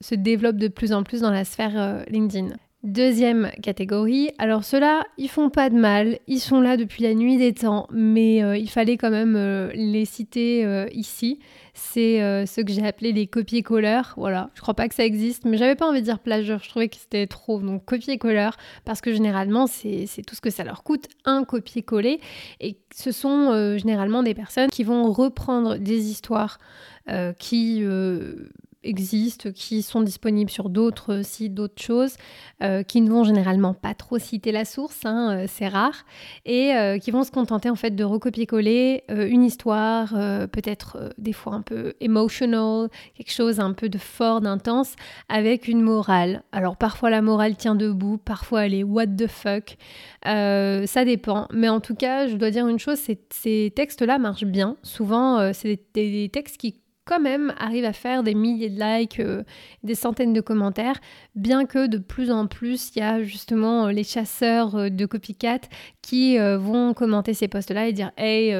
se 0.00 0.14
développent 0.14 0.58
de 0.58 0.68
plus 0.68 0.92
en 0.92 1.02
plus 1.02 1.22
dans 1.22 1.30
la 1.30 1.44
sphère 1.44 2.04
LinkedIn. 2.08 2.48
Deuxième 2.86 3.50
catégorie, 3.62 4.30
alors 4.38 4.64
ceux-là, 4.64 5.04
ils 5.18 5.28
font 5.28 5.50
pas 5.50 5.68
de 5.68 5.74
mal, 5.74 6.18
ils 6.26 6.38
sont 6.40 6.60
là 6.60 6.76
depuis 6.76 7.02
la 7.02 7.14
nuit 7.14 7.36
des 7.36 7.52
temps, 7.52 7.88
mais 7.92 8.36
il 8.58 8.70
fallait 8.70 8.96
quand 8.96 9.10
même 9.10 9.36
les 9.74 10.04
citer 10.04 10.86
ici 10.92 11.40
c'est 11.76 12.22
euh, 12.22 12.46
ce 12.46 12.62
que 12.62 12.72
j'ai 12.72 12.86
appelé 12.86 13.12
les 13.12 13.26
copier-colleurs. 13.26 14.14
Voilà, 14.16 14.50
je 14.54 14.62
crois 14.62 14.74
pas 14.74 14.88
que 14.88 14.94
ça 14.94 15.04
existe, 15.04 15.44
mais 15.44 15.58
j'avais 15.58 15.74
pas 15.74 15.86
envie 15.86 16.00
de 16.00 16.04
dire 16.06 16.18
plagieur, 16.18 16.60
je 16.62 16.68
trouvais 16.70 16.88
que 16.88 16.96
c'était 16.96 17.26
trop. 17.26 17.60
Donc 17.60 17.84
copier-colleur, 17.84 18.56
parce 18.84 19.00
que 19.00 19.12
généralement, 19.12 19.66
c'est 19.66 20.06
tout 20.26 20.34
ce 20.34 20.40
que 20.40 20.50
ça 20.50 20.64
leur 20.64 20.82
coûte, 20.82 21.06
un 21.26 21.44
copier-coller. 21.44 22.20
Et 22.60 22.78
ce 22.94 23.12
sont 23.12 23.50
euh, 23.52 23.76
généralement 23.76 24.22
des 24.22 24.34
personnes 24.34 24.70
qui 24.70 24.84
vont 24.84 25.12
reprendre 25.12 25.76
des 25.76 26.10
histoires 26.10 26.58
euh, 27.10 27.32
qui 27.34 27.84
existent, 28.86 29.50
qui 29.52 29.82
sont 29.82 30.00
disponibles 30.00 30.50
sur 30.50 30.70
d'autres 30.70 31.22
sites, 31.22 31.54
d'autres 31.54 31.82
choses, 31.82 32.16
qui 32.88 33.00
ne 33.00 33.10
vont 33.10 33.24
généralement 33.24 33.74
pas 33.74 33.94
trop 33.94 34.18
citer 34.18 34.52
la 34.52 34.64
source, 34.64 35.04
hein, 35.04 35.44
c'est 35.48 35.68
rare, 35.68 36.04
et 36.44 36.98
qui 37.02 37.10
vont 37.10 37.24
se 37.24 37.30
contenter 37.30 37.68
en 37.68 37.74
fait 37.74 37.90
de 37.90 38.04
recopier-coller 38.04 39.04
une 39.08 39.44
histoire, 39.44 40.10
peut-être 40.52 41.12
des 41.18 41.32
fois 41.32 41.54
un 41.54 41.62
peu 41.62 41.94
emotional, 42.00 42.88
quelque 43.14 43.32
chose 43.32 43.60
un 43.60 43.72
peu 43.72 43.88
de 43.88 43.98
fort, 43.98 44.40
d'intense, 44.40 44.94
avec 45.28 45.68
une 45.68 45.82
morale. 45.82 46.42
Alors 46.52 46.76
parfois 46.76 47.10
la 47.10 47.22
morale 47.22 47.56
tient 47.56 47.74
debout, 47.74 48.18
parfois 48.18 48.66
elle 48.66 48.74
est 48.74 48.84
what 48.84 49.06
the 49.06 49.26
fuck, 49.26 49.76
ça 50.24 51.04
dépend, 51.04 51.48
mais 51.52 51.68
en 51.68 51.80
tout 51.80 51.94
cas, 51.94 52.26
je 52.26 52.36
dois 52.36 52.50
dire 52.50 52.66
une 52.68 52.78
chose, 52.78 52.98
ces 53.30 53.72
textes-là 53.74 54.18
marchent 54.18 54.44
bien. 54.44 54.76
Souvent, 54.82 55.52
c'est 55.52 55.80
des 55.94 56.30
textes 56.32 56.56
qui 56.56 56.80
quand 57.06 57.20
même 57.20 57.54
arrive 57.56 57.84
à 57.84 57.92
faire 57.92 58.22
des 58.22 58.34
milliers 58.34 58.68
de 58.68 58.80
likes, 58.80 59.20
euh, 59.20 59.44
des 59.84 59.94
centaines 59.94 60.32
de 60.32 60.40
commentaires, 60.40 61.00
bien 61.36 61.64
que 61.64 61.86
de 61.86 61.98
plus 61.98 62.30
en 62.30 62.48
plus, 62.48 62.90
il 62.94 62.98
y 62.98 63.02
a 63.02 63.22
justement 63.22 63.86
euh, 63.86 63.92
les 63.92 64.02
chasseurs 64.02 64.74
euh, 64.74 64.88
de 64.90 65.06
copycat 65.06 65.60
qui 66.02 66.38
vont 66.38 66.94
commenter 66.94 67.34
ces 67.34 67.48
posts-là 67.48 67.88
et 67.88 67.92
dire 67.92 68.12
Hey, 68.16 68.54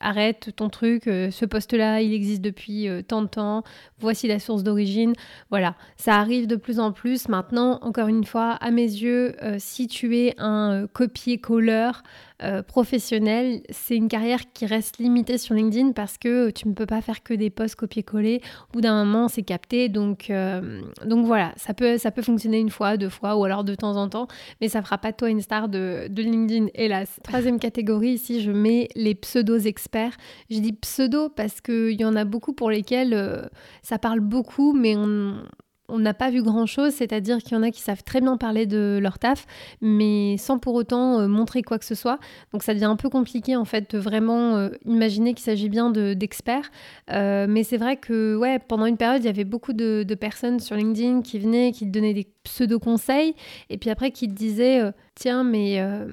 arrête 0.00 0.50
ton 0.56 0.68
truc, 0.68 1.04
ce 1.04 1.44
post-là, 1.44 2.00
il 2.00 2.12
existe 2.12 2.42
depuis 2.42 2.88
tant 3.06 3.22
de 3.22 3.28
temps, 3.28 3.62
voici 4.00 4.26
la 4.26 4.40
source 4.40 4.64
d'origine. 4.64 5.12
Voilà, 5.50 5.76
ça 5.96 6.16
arrive 6.16 6.48
de 6.48 6.56
plus 6.56 6.80
en 6.80 6.90
plus. 6.90 7.28
Maintenant, 7.28 7.78
encore 7.82 8.08
une 8.08 8.24
fois, 8.24 8.54
à 8.54 8.72
mes 8.72 8.82
yeux, 8.82 9.36
si 9.58 9.86
tu 9.86 10.16
es 10.18 10.34
un 10.38 10.88
copier-colleur, 10.92 12.02
euh, 12.42 12.62
professionnel, 12.62 13.62
c'est 13.70 13.96
une 13.96 14.08
carrière 14.08 14.40
qui 14.52 14.64
reste 14.64 14.98
limitée 14.98 15.38
sur 15.38 15.54
LinkedIn 15.54 15.92
parce 15.92 16.18
que 16.18 16.50
tu 16.50 16.68
ne 16.68 16.72
peux 16.72 16.86
pas 16.86 17.00
faire 17.00 17.22
que 17.22 17.34
des 17.34 17.50
posts 17.50 17.74
copier-coller. 17.74 18.40
Au 18.68 18.72
bout 18.74 18.80
d'un 18.80 19.04
moment, 19.04 19.26
c'est 19.26 19.42
capté. 19.42 19.88
Donc, 19.88 20.30
euh, 20.30 20.82
donc 21.04 21.26
voilà, 21.26 21.52
ça 21.56 21.74
peut, 21.74 21.98
ça 21.98 22.10
peut 22.12 22.22
fonctionner 22.22 22.60
une 22.60 22.70
fois, 22.70 22.96
deux 22.96 23.08
fois 23.08 23.36
ou 23.36 23.44
alors 23.44 23.64
de 23.64 23.74
temps 23.74 23.96
en 23.96 24.08
temps, 24.08 24.28
mais 24.60 24.68
ça 24.68 24.82
fera 24.82 24.98
pas 24.98 25.10
de 25.10 25.16
toi 25.16 25.30
une 25.30 25.40
star 25.40 25.68
de, 25.68 26.06
de 26.08 26.22
LinkedIn, 26.22 26.66
hélas. 26.74 27.18
Troisième 27.24 27.58
catégorie, 27.58 28.10
ici, 28.10 28.40
je 28.40 28.52
mets 28.52 28.88
les 28.94 29.14
pseudos 29.16 29.66
experts. 29.66 30.16
Je 30.48 30.60
dis 30.60 30.72
pseudo 30.72 31.28
parce 31.28 31.60
qu'il 31.60 32.00
y 32.00 32.04
en 32.04 32.14
a 32.14 32.24
beaucoup 32.24 32.52
pour 32.52 32.70
lesquels 32.70 33.14
euh, 33.14 33.42
ça 33.82 33.98
parle 33.98 34.20
beaucoup, 34.20 34.72
mais 34.72 34.94
on 34.96 35.42
on 35.88 35.98
n'a 35.98 36.14
pas 36.14 36.30
vu 36.30 36.42
grand-chose, 36.42 36.92
c'est-à-dire 36.92 37.38
qu'il 37.38 37.52
y 37.52 37.56
en 37.56 37.62
a 37.62 37.70
qui 37.70 37.80
savent 37.80 38.02
très 38.02 38.20
bien 38.20 38.36
parler 38.36 38.66
de 38.66 38.98
leur 39.00 39.18
taf, 39.18 39.46
mais 39.80 40.36
sans 40.36 40.58
pour 40.58 40.74
autant 40.74 41.20
euh, 41.20 41.28
montrer 41.28 41.62
quoi 41.62 41.78
que 41.78 41.84
ce 41.84 41.94
soit. 41.94 42.18
Donc 42.52 42.62
ça 42.62 42.74
devient 42.74 42.84
un 42.84 42.96
peu 42.96 43.08
compliqué 43.08 43.56
en 43.56 43.64
fait 43.64 43.94
de 43.94 43.98
vraiment 43.98 44.56
euh, 44.56 44.68
imaginer 44.84 45.34
qu'il 45.34 45.44
s'agit 45.44 45.68
bien 45.68 45.90
d'experts. 45.90 46.70
Euh, 47.10 47.46
mais 47.48 47.64
c'est 47.64 47.78
vrai 47.78 47.96
que 47.96 48.38
pendant 48.68 48.86
une 48.86 48.96
période, 48.96 49.22
il 49.22 49.26
y 49.26 49.30
avait 49.30 49.44
beaucoup 49.44 49.72
de, 49.72 50.04
personnes 50.18 50.58
sur 50.58 50.74
LinkedIn 50.74 51.22
qui 51.22 51.38
venaient, 51.38 51.70
qui 51.70 51.86
donnaient 51.86 52.14
des 52.14 52.26
pseudo-conseils, 52.48 53.34
et 53.70 53.78
puis 53.78 53.90
après 53.90 54.10
qui 54.10 54.28
te 54.28 54.34
disaient 54.34 54.92
tiens, 55.18 55.42
mais 55.42 55.80
euh, 55.80 56.06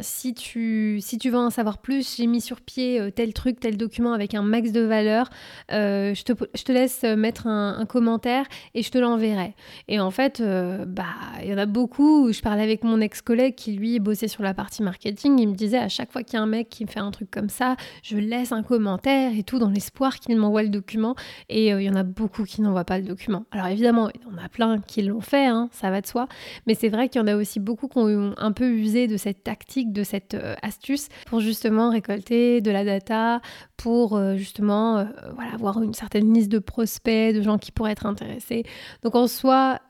si, 0.00 0.34
tu, 0.34 0.98
si 1.00 1.16
tu 1.16 1.30
veux 1.30 1.38
en 1.38 1.48
savoir 1.48 1.78
plus, 1.78 2.16
j'ai 2.16 2.26
mis 2.26 2.42
sur 2.42 2.60
pied 2.60 3.00
euh, 3.00 3.10
tel 3.10 3.32
truc, 3.32 3.58
tel 3.58 3.78
document 3.78 4.12
avec 4.12 4.34
un 4.34 4.42
max 4.42 4.72
de 4.72 4.82
valeur, 4.82 5.30
euh, 5.72 6.14
je, 6.14 6.22
te, 6.22 6.32
je, 6.54 6.62
te, 6.62 6.70
laisse 6.70 7.02
mettre 7.02 7.46
un, 7.46 7.86
commentaire 7.86 8.44
et 8.74 8.82
je 8.82 8.90
te 8.90 8.98
l'enverrai. 8.98 9.54
Et 9.88 10.00
en 10.00 10.10
fait, 10.10 10.42
bah, 10.42 11.04
il 11.42 11.48
y 11.48 11.54
en 11.54 11.58
a 11.58 11.66
beaucoup. 11.66 12.32
Je 12.32 12.40
parlais 12.40 12.62
avec 12.62 12.84
mon 12.84 13.00
ex-collègue 13.00 13.54
qui, 13.54 13.72
lui, 13.72 13.98
bossait 13.98 14.28
sur 14.28 14.42
la 14.42 14.54
partie 14.54 14.82
marketing. 14.82 15.38
Il 15.38 15.48
me 15.48 15.54
disait 15.54 15.78
à 15.78 15.88
chaque 15.88 16.12
fois 16.12 16.22
qu'il 16.22 16.34
y 16.34 16.36
a 16.36 16.42
un 16.42 16.46
mec 16.46 16.68
qui 16.68 16.84
me 16.84 16.90
fait 16.90 17.00
un 17.00 17.10
truc 17.10 17.30
comme 17.30 17.48
ça, 17.48 17.76
je 18.02 18.16
laisse 18.16 18.52
un 18.52 18.62
commentaire 18.62 19.32
et 19.36 19.42
tout 19.42 19.58
dans 19.58 19.70
l'espoir 19.70 20.18
qu'il 20.20 20.36
m'envoie 20.36 20.62
le 20.62 20.68
document. 20.68 21.16
Et 21.48 21.68
il 21.68 21.82
y 21.82 21.90
en 21.90 21.96
a 21.96 22.02
beaucoup 22.02 22.44
qui 22.44 22.60
n'envoient 22.60 22.84
pas 22.84 22.98
le 22.98 23.04
document. 23.04 23.44
Alors 23.50 23.66
évidemment, 23.66 24.10
en 24.30 24.44
a 24.44 24.48
plein 24.48 24.78
qui 24.78 25.02
l'ont 25.02 25.20
fait, 25.20 25.46
hein, 25.46 25.68
ça 25.72 25.90
va 25.90 26.00
de 26.00 26.06
soi. 26.06 26.28
Mais 26.66 26.74
c'est 26.74 26.88
vrai 26.88 27.08
qu'il 27.08 27.20
y 27.20 27.24
en 27.24 27.26
a 27.26 27.36
aussi 27.36 27.60
beaucoup 27.60 27.88
qui 27.88 27.98
ont 27.98 28.34
un 28.36 28.52
peu 28.52 28.70
usé 28.70 29.06
de 29.08 29.16
cette 29.16 29.42
tactique, 29.44 29.92
de 29.92 30.04
cette 30.04 30.34
euh, 30.34 30.54
astuce 30.62 31.08
pour 31.26 31.40
justement 31.40 31.90
récolter 31.90 32.60
de 32.60 32.70
la 32.70 32.84
data, 32.84 33.40
pour 33.76 34.16
euh, 34.16 34.36
justement 34.36 34.98
euh, 34.98 35.04
voilà, 35.34 35.52
avoir 35.54 35.82
une 35.82 35.94
certaine 35.94 36.32
liste 36.32 36.50
de 36.50 36.58
prospects, 36.58 37.34
de 37.34 37.42
gens 37.42 37.58
qui 37.58 37.72
pourraient 37.72 37.92
être 37.92 38.06
intéressés. 38.06 38.64
Donc 39.02 39.14
en 39.14 39.26
soi, 39.26 39.80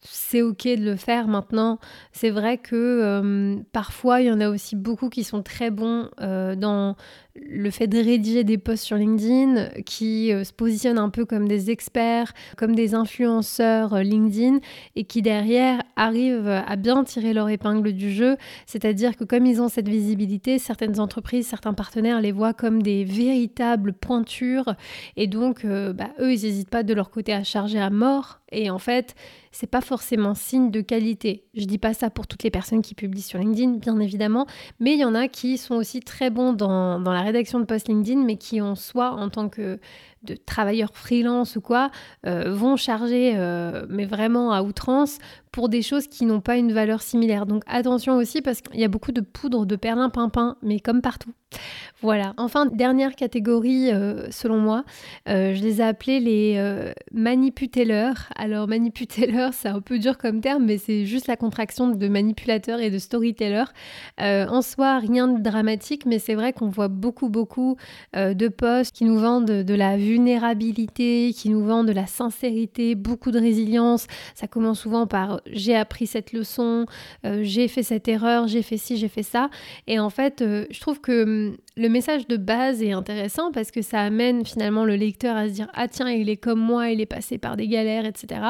c'est 0.00 0.42
ok 0.42 0.64
de 0.64 0.84
le 0.84 0.96
faire 0.96 1.28
maintenant. 1.28 1.78
C'est 2.12 2.30
vrai 2.30 2.58
que 2.58 3.56
parfois, 3.72 4.20
il 4.20 4.26
y 4.26 4.30
en 4.30 4.40
a 4.40 4.48
aussi 4.48 4.76
beaucoup 4.76 5.08
qui 5.08 5.24
sont 5.24 5.42
très 5.42 5.70
bons 5.70 6.08
dans 6.18 6.96
le 7.34 7.70
fait 7.70 7.86
de 7.86 7.98
rédiger 7.98 8.44
des 8.44 8.58
posts 8.58 8.84
sur 8.84 8.96
LinkedIn 8.96 9.82
qui 9.86 10.28
se 10.28 10.52
positionnent 10.52 10.98
un 10.98 11.08
peu 11.08 11.24
comme 11.24 11.48
des 11.48 11.70
experts, 11.70 12.32
comme 12.56 12.74
des 12.74 12.94
influenceurs 12.94 13.96
LinkedIn 13.96 14.58
qui 15.04 15.22
derrière 15.22 15.82
arrivent 15.96 16.62
à 16.66 16.76
bien 16.76 17.04
tirer 17.04 17.32
leur 17.32 17.48
épingle 17.48 17.92
du 17.92 18.12
jeu. 18.12 18.36
C'est-à-dire 18.66 19.16
que 19.16 19.24
comme 19.24 19.46
ils 19.46 19.60
ont 19.60 19.68
cette 19.68 19.88
visibilité, 19.88 20.58
certaines 20.58 21.00
entreprises, 21.00 21.46
certains 21.46 21.74
partenaires 21.74 22.20
les 22.20 22.32
voient 22.32 22.54
comme 22.54 22.82
des 22.82 23.04
véritables 23.04 23.92
pointures 23.92 24.74
et 25.16 25.26
donc 25.26 25.64
euh, 25.64 25.92
bah, 25.92 26.10
eux, 26.20 26.32
ils 26.32 26.42
n'hésitent 26.42 26.70
pas 26.70 26.82
de 26.82 26.94
leur 26.94 27.10
côté 27.10 27.32
à 27.32 27.44
charger 27.44 27.80
à 27.80 27.90
mort. 27.90 28.40
Et 28.50 28.70
en 28.70 28.78
fait, 28.78 29.14
c'est 29.52 29.66
pas 29.66 29.82
forcément 29.82 30.34
signe 30.34 30.70
de 30.70 30.80
qualité. 30.80 31.44
Je 31.54 31.66
dis 31.66 31.78
pas 31.78 31.94
ça 31.94 32.10
pour 32.10 32.26
toutes 32.26 32.42
les 32.42 32.50
personnes 32.50 32.82
qui 32.82 32.94
publient 32.94 33.22
sur 33.22 33.38
LinkedIn, 33.38 33.76
bien 33.76 34.00
évidemment, 34.00 34.46
mais 34.80 34.94
il 34.94 34.98
y 34.98 35.04
en 35.04 35.14
a 35.14 35.28
qui 35.28 35.58
sont 35.58 35.74
aussi 35.74 36.00
très 36.00 36.30
bons 36.30 36.54
dans, 36.54 36.98
la 36.98 37.20
rédaction 37.20 37.60
de 37.60 37.64
post 37.64 37.88
LinkedIn, 37.88 38.24
mais 38.24 38.36
qui 38.36 38.60
en 38.60 38.74
soi, 38.74 39.12
en 39.12 39.28
tant 39.28 39.48
que 39.48 39.78
de 40.22 40.34
travailleurs 40.34 40.94
freelance 40.94 41.56
ou 41.56 41.60
quoi, 41.60 41.90
euh, 42.26 42.52
vont 42.52 42.76
charger, 42.76 43.34
euh, 43.36 43.86
mais 43.88 44.06
vraiment 44.06 44.52
à 44.52 44.62
outrance, 44.62 45.18
pour 45.52 45.68
des 45.68 45.82
choses 45.82 46.06
qui 46.08 46.24
n'ont 46.24 46.40
pas 46.40 46.56
une 46.56 46.72
valeur 46.72 47.02
similaire. 47.02 47.46
Donc 47.46 47.62
attention 47.66 48.16
aussi 48.16 48.42
parce 48.42 48.62
qu'il 48.62 48.80
y 48.80 48.84
a 48.84 48.88
beaucoup 48.88 49.12
de 49.12 49.20
poudre 49.20 49.66
de 49.66 49.76
perlimpinpin, 49.76 50.56
mais 50.62 50.80
comme 50.80 51.02
partout. 51.02 51.32
Voilà. 52.00 52.32
Enfin, 52.38 52.66
dernière 52.66 53.14
catégorie, 53.14 53.92
euh, 53.92 54.30
selon 54.30 54.58
moi, 54.58 54.84
je 55.26 55.62
les 55.62 55.80
ai 55.80 55.84
appelés 55.84 56.18
les 56.18 56.92
maniputellers. 57.12 58.14
Alors 58.34 58.66
maniputeller, 58.66 59.50
c'est 59.52 59.68
un 59.68 59.80
peu 59.80 59.98
dur 59.98 60.16
comme 60.16 60.40
terme, 60.40 60.64
mais 60.64 60.78
c'est 60.78 61.04
juste 61.04 61.28
la 61.28 61.36
contraction 61.36 61.88
de 61.88 62.08
manipulateur 62.08 62.80
et 62.80 62.90
de 62.90 62.98
storyteller. 62.98 63.64
en 64.18 64.62
soi, 64.62 64.98
rien 64.98 65.28
de 65.28 65.42
dramatique, 65.42 66.06
mais 66.06 66.18
c'est 66.18 66.34
vrai 66.34 66.52
qu'on 66.52 66.68
voit 66.68 66.88
beaucoup, 66.88 67.28
beaucoup 67.28 67.76
de 68.14 68.48
posts 68.48 68.96
qui 68.96 69.04
nous 69.04 69.18
vendent 69.18 69.44
de 69.44 69.74
la 69.74 69.96
vulnérabilité, 69.98 71.32
qui 71.36 71.50
nous 71.50 71.64
vend 71.64 71.84
de 71.84 71.92
la 71.92 72.06
sincérité, 72.06 72.94
beaucoup 72.94 73.30
de 73.30 73.38
résilience. 73.38 74.06
Ça 74.34 74.46
commence 74.46 74.80
souvent 74.80 75.06
par 75.06 75.41
j'ai 75.46 75.76
appris 75.76 76.06
cette 76.06 76.32
leçon, 76.32 76.86
euh, 77.24 77.40
j'ai 77.42 77.68
fait 77.68 77.82
cette 77.82 78.08
erreur, 78.08 78.46
j'ai 78.46 78.62
fait 78.62 78.76
ci, 78.76 78.96
j'ai 78.96 79.08
fait 79.08 79.22
ça. 79.22 79.50
Et 79.86 79.98
en 79.98 80.10
fait, 80.10 80.42
euh, 80.42 80.66
je 80.70 80.80
trouve 80.80 81.00
que 81.00 81.22
hum, 81.22 81.56
le 81.76 81.88
message 81.88 82.26
de 82.26 82.36
base 82.36 82.82
est 82.82 82.92
intéressant 82.92 83.50
parce 83.50 83.70
que 83.70 83.80
ça 83.80 84.00
amène 84.00 84.44
finalement 84.44 84.84
le 84.84 84.94
lecteur 84.94 85.36
à 85.36 85.48
se 85.48 85.54
dire 85.54 85.68
ah 85.74 85.88
tiens 85.88 86.10
il 86.10 86.28
est 86.28 86.36
comme 86.36 86.60
moi 86.60 86.90
il 86.90 87.00
est 87.00 87.06
passé 87.06 87.38
par 87.38 87.56
des 87.56 87.66
galères 87.66 88.04
etc 88.04 88.40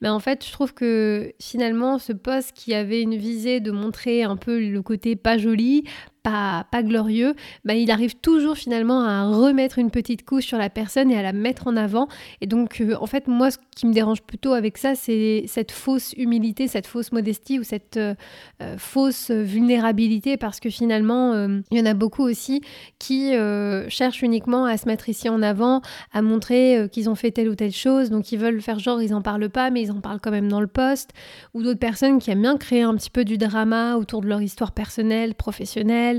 mais 0.00 0.08
en 0.08 0.20
fait 0.20 0.44
je 0.46 0.52
trouve 0.52 0.72
que 0.72 1.32
finalement 1.40 1.98
ce 1.98 2.12
poste 2.12 2.52
qui 2.54 2.72
avait 2.72 3.02
une 3.02 3.16
visée 3.16 3.60
de 3.60 3.70
montrer 3.70 4.22
un 4.22 4.36
peu 4.36 4.58
le 4.58 4.82
côté 4.82 5.16
pas 5.16 5.36
joli 5.36 5.84
pas, 6.22 6.64
glorieux, 6.82 7.34
bah, 7.64 7.74
il 7.74 7.90
arrive 7.90 8.16
toujours 8.16 8.56
finalement 8.56 9.02
à 9.02 9.24
remettre 9.24 9.78
une 9.78 9.90
petite 9.90 10.24
couche 10.24 10.46
sur 10.46 10.58
la 10.58 10.70
personne 10.70 11.10
et 11.10 11.18
à 11.18 11.22
la 11.22 11.32
mettre 11.32 11.66
en 11.66 11.76
avant. 11.76 12.08
Et 12.40 12.46
donc, 12.46 12.80
euh, 12.80 12.94
en 13.00 13.06
fait, 13.06 13.26
moi, 13.26 13.50
ce 13.50 13.58
qui 13.74 13.86
me 13.86 13.92
dérange 13.92 14.22
plutôt 14.22 14.52
avec 14.52 14.78
ça, 14.78 14.94
c'est 14.94 15.44
cette 15.46 15.72
fausse 15.72 16.12
humilité, 16.16 16.68
cette 16.68 16.86
fausse 16.86 17.12
modestie 17.12 17.58
ou 17.58 17.64
cette 17.64 17.96
euh, 17.96 18.14
euh, 18.62 18.76
fausse 18.78 19.30
vulnérabilité, 19.30 20.36
parce 20.36 20.60
que 20.60 20.70
finalement, 20.70 21.32
il 21.70 21.78
y 21.78 21.80
en 21.80 21.86
a 21.86 21.94
beaucoup 21.94 22.22
aussi 22.22 22.62
qui 22.98 23.32
cherchent 23.88 24.22
uniquement 24.22 24.64
à 24.64 24.76
se 24.76 24.86
mettre 24.86 25.08
ici 25.08 25.28
en 25.28 25.42
avant, 25.42 25.82
à 26.12 26.22
montrer 26.22 26.88
qu'ils 26.92 27.10
ont 27.10 27.14
fait 27.14 27.30
telle 27.30 27.48
ou 27.48 27.54
telle 27.54 27.72
chose, 27.72 28.10
donc 28.10 28.32
ils 28.32 28.38
veulent 28.38 28.60
faire 28.60 28.78
genre 28.78 29.02
ils 29.02 29.14
en 29.14 29.22
parlent 29.22 29.48
pas, 29.48 29.70
mais 29.70 29.82
ils 29.82 29.92
en 29.92 30.00
parlent 30.00 30.20
quand 30.20 30.30
même 30.30 30.48
dans 30.48 30.60
le 30.60 30.66
poste, 30.66 31.10
ou 31.54 31.62
d'autres 31.62 31.78
personnes 31.78 32.18
qui 32.18 32.30
aiment 32.30 32.42
bien 32.42 32.56
créer 32.56 32.82
un 32.82 32.94
petit 32.94 33.10
peu 33.10 33.24
du 33.24 33.38
drama 33.38 33.96
autour 33.96 34.20
de 34.20 34.28
leur 34.28 34.42
histoire 34.42 34.72
personnelle, 34.72 35.34
professionnelle, 35.34 36.11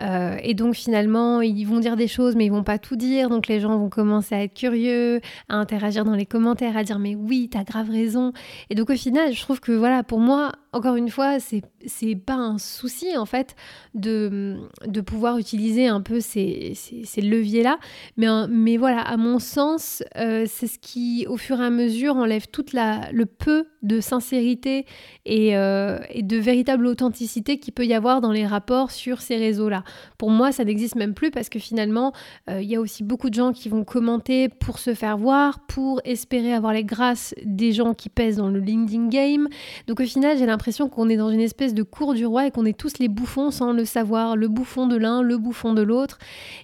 euh, 0.00 0.36
et 0.42 0.54
donc 0.54 0.74
finalement 0.74 1.40
ils 1.40 1.64
vont 1.64 1.80
dire 1.80 1.96
des 1.96 2.08
choses 2.08 2.34
mais 2.36 2.46
ils 2.46 2.52
vont 2.52 2.64
pas 2.64 2.78
tout 2.78 2.96
dire, 2.96 3.28
donc 3.28 3.46
les 3.46 3.60
gens 3.60 3.76
vont 3.78 3.88
commencer 3.88 4.34
à 4.34 4.42
être 4.42 4.54
curieux, 4.54 5.20
à 5.48 5.56
interagir 5.56 6.04
dans 6.04 6.14
les 6.14 6.26
commentaires, 6.26 6.76
à 6.76 6.84
dire 6.84 6.98
mais 6.98 7.14
oui 7.14 7.48
t'as 7.50 7.64
grave 7.64 7.90
raison, 7.90 8.32
et 8.70 8.74
donc 8.74 8.90
au 8.90 8.96
final 8.96 9.32
je 9.32 9.40
trouve 9.40 9.60
que 9.60 9.72
voilà 9.72 10.02
pour 10.02 10.20
moi 10.20 10.52
encore 10.76 10.96
une 10.96 11.08
fois, 11.08 11.40
c'est 11.40 11.62
c'est 11.86 12.16
pas 12.16 12.34
un 12.34 12.58
souci 12.58 13.16
en 13.16 13.26
fait 13.26 13.56
de, 13.94 14.56
de 14.86 15.00
pouvoir 15.00 15.38
utiliser 15.38 15.86
un 15.86 16.00
peu 16.00 16.20
ces, 16.20 16.72
ces, 16.74 17.20
leviers-là. 17.20 17.78
Mais, 18.16 18.26
mais 18.48 18.76
voilà, 18.76 19.00
à 19.00 19.16
mon 19.16 19.38
sens, 19.38 20.02
euh, 20.16 20.44
c'est 20.48 20.66
ce 20.66 20.78
qui, 20.78 21.26
au 21.28 21.36
fur 21.36 21.60
et 21.60 21.64
à 21.64 21.70
mesure, 21.70 22.16
enlève 22.16 22.48
toute 22.48 22.72
la, 22.72 23.10
le 23.12 23.26
peu 23.26 23.66
de 23.82 24.00
sincérité 24.00 24.84
et, 25.24 25.56
euh, 25.56 25.98
et 26.10 26.22
de 26.22 26.36
véritable 26.36 26.86
authenticité 26.86 27.58
qu'il 27.58 27.72
peut 27.72 27.86
y 27.86 27.94
avoir 27.94 28.20
dans 28.20 28.32
les 28.32 28.46
rapports 28.46 28.90
sur 28.90 29.20
ces 29.20 29.36
réseaux-là. 29.36 29.84
Pour 30.18 30.30
moi, 30.30 30.52
ça 30.52 30.64
n'existe 30.64 30.96
même 30.96 31.14
plus 31.14 31.30
parce 31.30 31.48
que 31.48 31.58
finalement, 31.58 32.12
euh, 32.50 32.60
il 32.60 32.68
y 32.68 32.76
a 32.76 32.80
aussi 32.80 33.04
beaucoup 33.04 33.30
de 33.30 33.34
gens 33.34 33.52
qui 33.52 33.68
vont 33.68 33.84
commenter 33.84 34.48
pour 34.48 34.78
se 34.78 34.94
faire 34.94 35.16
voir, 35.16 35.60
pour 35.66 36.00
espérer 36.04 36.52
avoir 36.52 36.72
les 36.72 36.84
grâces 36.84 37.34
des 37.44 37.72
gens 37.72 37.94
qui 37.94 38.08
pèsent 38.08 38.36
dans 38.36 38.48
le 38.48 38.60
LinkedIn 38.60 39.08
game. 39.08 39.48
Donc 39.86 40.00
au 40.00 40.04
final, 40.04 40.36
j'ai 40.38 40.46
l'impression 40.46 40.88
qu'on 40.88 41.08
est 41.08 41.16
dans 41.16 41.30
une 41.30 41.40
espèce 41.40 41.74
de 41.76 41.84
cour 41.84 42.14
du 42.14 42.26
roi 42.26 42.48
et 42.48 42.50
qu'on 42.50 42.64
est 42.64 42.76
tous 42.76 42.98
les 42.98 43.06
bouffons 43.06 43.52
sans 43.52 43.72
le 43.72 43.84
savoir, 43.84 44.34
le 44.34 44.48
bouffon 44.48 44.88
de 44.88 44.96
l'un, 44.96 45.22
le 45.22 45.38
bouffon 45.38 45.74
de 45.74 45.82
l'autre. 45.82 46.18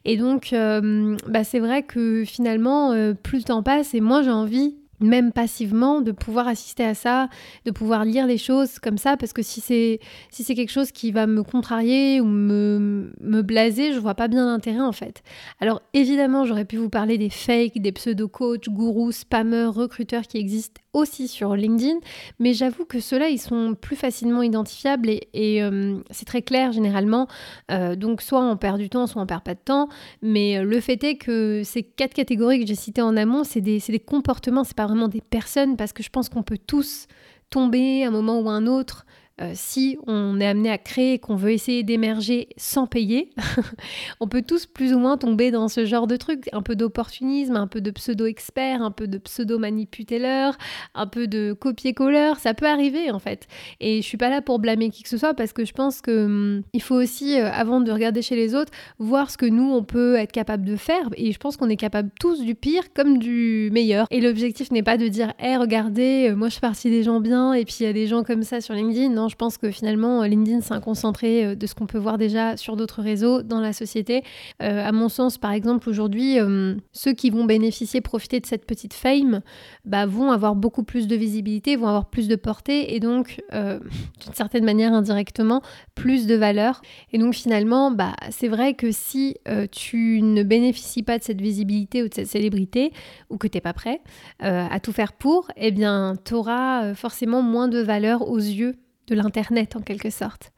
Et 0.05 0.17
donc, 0.17 0.53
euh, 0.53 1.17
bah, 1.29 1.45
c'est 1.45 1.61
vrai 1.61 1.85
que 1.85 2.25
finalement, 2.27 2.91
euh, 2.91 3.15
plus 3.15 3.39
le 3.39 3.45
temps 3.45 3.63
passe 3.63 3.95
et 3.95 4.01
moins 4.01 4.23
j'ai 4.23 4.31
envie 4.31 4.75
même 5.03 5.33
passivement, 5.33 6.01
de 6.01 6.13
pouvoir 6.13 6.49
assister 6.49 6.85
à 6.85 6.95
ça, 6.95 7.29
de 7.65 7.71
pouvoir 7.71 8.05
lire 8.05 8.27
les 8.27 8.39
choses 8.39 8.79
comme 8.79 8.99
ça, 8.99 9.17
parce 9.17 9.33
que 9.33 9.43
si 9.43 9.61
c'est 9.61 9.99
si 10.31 10.45
c'est 10.45 10.55
quelque 10.55 10.71
chose 10.71 10.93
qui 10.93 11.11
va 11.11 11.27
me 11.27 11.43
contrarier 11.43 12.21
ou 12.21 12.25
me, 12.25 13.13
me 13.21 13.43
blaser, 13.43 13.93
je 13.93 13.99
vois 13.99 14.15
pas 14.15 14.29
bien 14.29 14.47
l'intérêt 14.47 14.81
en 14.81 14.93
fait. 14.93 15.23
Alors 15.61 15.83
évidemment, 15.93 16.45
j'aurais 16.45 16.65
pu 16.65 16.77
vous 16.77 16.89
parler 16.89 17.19
des 17.19 17.31
fakes, 17.31 17.81
des 17.81 17.93
pseudo-coachs, 17.93 18.69
gourous, 18.69 19.13
spammers, 19.13 19.67
recruteurs 19.67 20.23
qui 20.23 20.39
existent 20.39 20.82
aussi 20.93 21.29
sur 21.29 21.57
LinkedIn, 21.57 21.99
mais 22.39 22.53
j'avoue 22.53 22.85
que 22.85 23.01
ceux-là, 23.01 23.29
ils 23.29 23.39
sont 23.39 23.75
plus 23.81 23.97
facilement 23.97 24.43
identifiables 24.43 25.09
et, 25.33 25.63
euh, 25.63 25.99
c'est 26.11 26.27
très 26.27 26.43
clair 26.43 26.73
généralement. 26.73 27.29
Euh, 27.71 27.97
donc 27.97 28.21
soit 28.23 28.43
on 28.43 28.57
perd 28.57 28.79
du 28.79 28.91
temps, 28.91 29.07
soit 29.07 29.23
on 29.23 29.27
perd 29.27 29.43
pas 29.43 29.55
de 29.55 29.61
temps, 29.65 29.89
mais 30.21 30.59
euh, 30.59 30.65
le 30.65 30.81
fait 30.81 31.03
est 31.05 31.17
que 31.17 31.63
ces 31.65 31.83
quatre 31.83 32.15
catégories 32.15 32.61
que 32.61 32.67
j'ai 32.67 32.75
citées 32.75 33.03
en 33.03 33.17
amont, 33.17 33.45
c'est 33.45 33.61
des, 33.61 33.79
des 33.79 34.01
comportements, 34.01 34.65
c'est 34.65 34.77
pas 34.77 34.87
vraiment 34.87 35.09
des 35.09 35.23
personnes, 35.23 35.77
parce 35.77 35.93
que 35.93 36.03
je 36.03 36.11
pense 36.11 36.29
qu'on 36.29 36.43
peut 36.43 36.59
tous 36.59 37.07
tomber 37.49 38.05
à 38.05 38.09
un 38.09 38.11
moment 38.11 38.41
ou 38.41 38.49
un 38.49 38.67
autre 38.67 39.07
euh, 39.41 39.53
si 39.55 39.97
on 40.07 40.41
est 40.41 40.47
amené 40.47 40.71
à 40.71 40.79
créer, 40.79 41.19
qu'on 41.19 41.37
veut 41.37 41.53
essayer 41.53 41.83
d'émerger 41.83 42.49
sans 42.57 42.87
payer, 42.87 43.31
on 44.21 44.29
peut 44.29 44.43
tous 44.43 44.67
plus 44.67 44.93
ou 44.93 44.99
moins 44.99 45.17
tomber 45.17 45.51
dans 45.51 45.69
ce 45.69 45.87
genre 45.87 46.07
de 46.07 46.17
truc, 46.17 46.49
un 46.53 46.63
peu 46.63 46.77
d'opportunisme, 46.77 47.57
un 47.57 47.67
peu 47.67 47.81
de 47.81 47.91
pseudo-expert, 47.91 48.83
un 48.83 48.91
peu 48.91 49.07
de 49.07 49.19
pseudo-manipulateur, 49.19 50.57
un 50.95 51.07
peu 51.07 51.27
de 51.27 51.55
copier-colleur, 51.59 52.39
ça 52.39 52.53
peut 52.55 52.67
arriver 52.67 53.11
en 53.11 53.19
fait. 53.19 53.47
Et 53.81 54.03
je 54.03 54.07
suis 54.07 54.19
pas 54.19 54.29
là 54.29 54.43
pour 54.43 54.59
blâmer 54.59 54.91
qui 54.91 55.03
que 55.03 55.09
ce 55.09 55.17
soit 55.17 55.35
parce 55.35 55.53
que 55.53 55.65
je 55.65 55.73
pense 55.73 56.01
que 56.01 56.25
hum, 56.25 56.63
il 56.73 56.83
faut 56.83 56.97
aussi, 56.97 57.41
euh, 57.41 57.51
avant 57.51 57.81
de 57.81 57.91
regarder 57.91 58.23
chez 58.23 58.37
les 58.37 58.55
autres, 58.55 58.73
voir 58.99 59.31
ce 59.31 59.39
que 59.39 59.47
nous 59.47 59.73
on 59.73 59.83
peut 59.83 60.17
être 60.17 60.33
capable 60.33 60.65
de 60.65 60.77
faire. 60.77 61.09
Et 61.17 61.33
je 61.33 61.39
pense 61.39 61.57
qu'on 61.57 61.69
est 61.69 61.77
capable 61.77 62.11
tous 62.21 62.43
du 62.43 62.55
pire 62.55 62.93
comme 62.95 63.19
du 63.19 63.71
meilleur. 63.73 64.07
Et 64.11 64.21
l'objectif 64.21 64.71
n'est 64.71 64.83
pas 64.83 64.99
de 64.99 65.09
dire, 65.09 65.33
hé, 65.41 65.57
regardez, 65.57 66.29
euh, 66.31 66.37
moi 66.37 66.49
je 66.49 66.55
fais 66.55 66.61
partie 66.61 66.91
des 66.91 67.03
gens 67.03 67.21
bien 67.21 67.55
et 67.55 67.65
puis 67.65 67.77
il 67.81 67.87
y 67.87 67.89
a 67.89 67.93
des 67.93 68.07
gens 68.07 68.23
comme 68.25 68.43
ça 68.43 68.61
sur 68.61 68.75
LinkedIn. 68.75 69.11
Non, 69.11 69.22
je 69.29 69.37
pense 69.37 69.59
que 69.59 69.71
finalement, 69.71 70.23
LinkedIn, 70.23 70.61
c'est 70.61 70.73
un 70.73 70.81
concentré 70.81 71.45
euh, 71.45 71.55
de 71.55 71.67
ce 71.67 71.75
qu'on 71.75 71.87
peut 71.87 71.99
voir 71.99 72.19
déjà 72.19 72.57
sur 72.57 72.77
d'autres 72.77 73.03
réseaux 73.03 73.43
dans 73.43 73.61
la 73.61 73.73
société. 73.73 74.23
Euh, 74.63 74.87
à 74.87 74.93
mon 74.93 75.09
sens, 75.09 75.39
par 75.39 75.53
exemple, 75.53 75.89
aujourd'hui, 75.89 76.39
euh, 76.39 76.75
ceux 76.93 77.13
qui 77.13 77.31
vont 77.31 77.45
bénéficier, 77.45 78.01
profiter 78.01 78.41
de 78.41 78.47
cette 78.47 78.67
petite 78.67 78.95
fame, 78.95 79.43
bah, 79.85 80.07
vont 80.07 80.31
avoir 80.31 80.55
beaucoup 80.55 80.83
plus 80.83 81.07
de 81.07 81.17
visibilité, 81.17 81.77
vont 81.77 81.89
avoir 81.89 82.07
plus 82.11 82.29
de 82.29 82.37
portée 82.37 82.95
et 82.95 83.01
donc, 83.01 83.43
d'une 83.53 84.35
certaine 84.35 84.65
manière, 84.65 84.93
indirectement, 84.93 85.63
plus 85.95 86.27
de 86.27 86.35
valeur. 86.35 86.83
Et 87.13 87.19
donc, 87.19 87.35
finalement, 87.35 87.91
bah, 87.91 88.15
c'est 88.31 88.49
vrai 88.49 88.75
que 88.75 88.91
si 88.93 89.37
tu 89.71 90.21
ne 90.23 90.43
bénéficies 90.43 91.03
pas 91.03 91.19
de 91.19 91.23
cette 91.23 91.41
visibilité 91.41 92.03
ou 92.03 92.09
de 92.09 92.15
cette 92.15 92.29
célébrité, 92.29 92.93
ou 93.31 93.39
que 93.39 93.47
tu 93.47 93.57
n'es 93.57 93.61
pas 93.61 93.73
prêt 93.73 94.01
à 94.41 94.81
tout 94.81 94.93
faire 94.93 95.13
pour, 95.13 95.49
eh 95.57 95.71
bien, 95.71 96.15
tu 96.25 96.35
auras 96.35 96.95
forcément 96.95 97.43
moins 97.43 97.69
de 97.69 97.79
valeur 97.79 98.29
aux 98.29 98.39
yeux 98.39 98.77
de 99.13 99.21
l'Internet 99.21 99.77
en 99.77 99.81
quelque 99.81 100.11
sorte. 100.11 100.53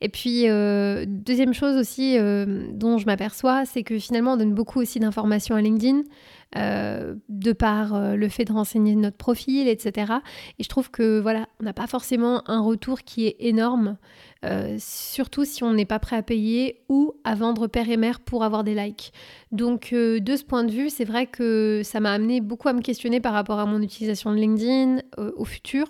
Et 0.00 0.08
puis, 0.08 0.48
euh, 0.48 1.04
deuxième 1.06 1.54
chose 1.54 1.76
aussi 1.76 2.18
euh, 2.18 2.68
dont 2.72 2.98
je 2.98 3.06
m'aperçois, 3.06 3.64
c'est 3.64 3.82
que 3.82 3.98
finalement 3.98 4.34
on 4.34 4.36
donne 4.36 4.54
beaucoup 4.54 4.80
aussi 4.80 5.00
d'informations 5.00 5.54
à 5.54 5.60
LinkedIn, 5.60 6.02
euh, 6.56 7.14
de 7.28 7.52
par 7.52 8.16
le 8.16 8.28
fait 8.28 8.44
de 8.44 8.52
renseigner 8.52 8.96
notre 8.96 9.16
profil, 9.16 9.68
etc. 9.68 10.14
Et 10.58 10.64
je 10.64 10.68
trouve 10.68 10.90
que 10.90 11.20
voilà, 11.20 11.48
on 11.60 11.64
n'a 11.64 11.72
pas 11.72 11.86
forcément 11.86 12.42
un 12.50 12.60
retour 12.60 13.02
qui 13.02 13.26
est 13.26 13.36
énorme, 13.38 13.96
surtout 14.78 15.44
si 15.44 15.62
on 15.64 15.74
n'est 15.74 15.84
pas 15.84 15.98
prêt 15.98 16.16
à 16.16 16.22
payer 16.22 16.82
ou 16.88 17.14
à 17.24 17.34
vendre 17.34 17.66
père 17.66 17.90
et 17.90 17.96
mère 17.96 18.20
pour 18.20 18.42
avoir 18.42 18.64
des 18.64 18.74
likes. 18.74 19.12
Donc 19.52 19.92
de 19.92 20.36
ce 20.36 20.44
point 20.44 20.64
de 20.64 20.72
vue, 20.72 20.90
c'est 20.90 21.04
vrai 21.04 21.26
que 21.26 21.82
ça 21.84 22.00
m'a 22.00 22.12
amené 22.12 22.40
beaucoup 22.40 22.68
à 22.68 22.72
me 22.72 22.80
questionner 22.80 23.20
par 23.20 23.32
rapport 23.32 23.58
à 23.58 23.66
mon 23.66 23.82
utilisation 23.82 24.32
de 24.32 24.36
LinkedIn 24.36 25.02
au 25.36 25.44
futur 25.44 25.88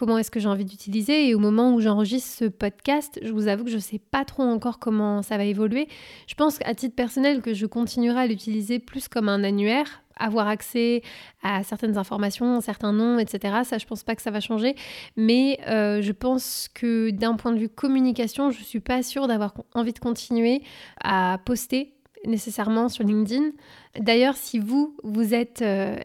comment 0.00 0.16
est-ce 0.16 0.30
que 0.30 0.40
j'ai 0.40 0.48
envie 0.48 0.64
d'utiliser? 0.64 1.28
Et 1.28 1.34
au 1.34 1.38
moment 1.38 1.74
où 1.74 1.80
j'enregistre 1.80 2.30
ce 2.30 2.44
podcast, 2.46 3.20
je 3.22 3.32
vous 3.32 3.48
avoue 3.48 3.64
que 3.64 3.70
je 3.70 3.76
ne 3.76 3.80
sais 3.80 3.98
pas 3.98 4.24
trop 4.24 4.42
encore 4.42 4.78
comment 4.78 5.20
ça 5.20 5.36
va 5.36 5.44
évoluer. 5.44 5.88
Je 6.26 6.34
pense 6.34 6.58
qu'à 6.58 6.74
titre 6.74 6.94
personnel 6.94 7.42
que 7.42 7.52
je 7.52 7.66
continuerai 7.66 8.20
à 8.20 8.26
l'utiliser 8.26 8.78
plus 8.78 9.08
comme 9.08 9.28
un 9.28 9.44
annuaire, 9.44 10.02
avoir 10.20 10.46
accès 10.48 11.02
à 11.42 11.62
certaines 11.62 11.98
informations, 11.98 12.60
certains 12.60 12.92
noms, 12.92 13.18
etc. 13.18 13.60
Ça, 13.64 13.78
je 13.78 13.86
pense 13.86 14.04
pas 14.04 14.14
que 14.14 14.22
ça 14.22 14.30
va 14.30 14.40
changer. 14.40 14.74
Mais 15.16 15.58
euh, 15.66 16.02
je 16.02 16.12
pense 16.12 16.68
que 16.72 17.10
d'un 17.10 17.34
point 17.34 17.52
de 17.52 17.58
vue 17.58 17.68
communication, 17.68 18.50
je 18.50 18.62
suis 18.62 18.80
pas 18.80 19.02
sûre 19.02 19.26
d'avoir 19.26 19.54
envie 19.74 19.92
de 19.92 19.98
continuer 19.98 20.62
à 21.02 21.38
poster 21.44 21.94
nécessairement 22.26 22.88
sur 22.88 23.04
LinkedIn. 23.04 23.50
D'ailleurs, 23.98 24.36
si 24.36 24.58
vous, 24.58 24.96
vous 25.02 25.34
êtes 25.34 25.62
euh, 25.62 25.96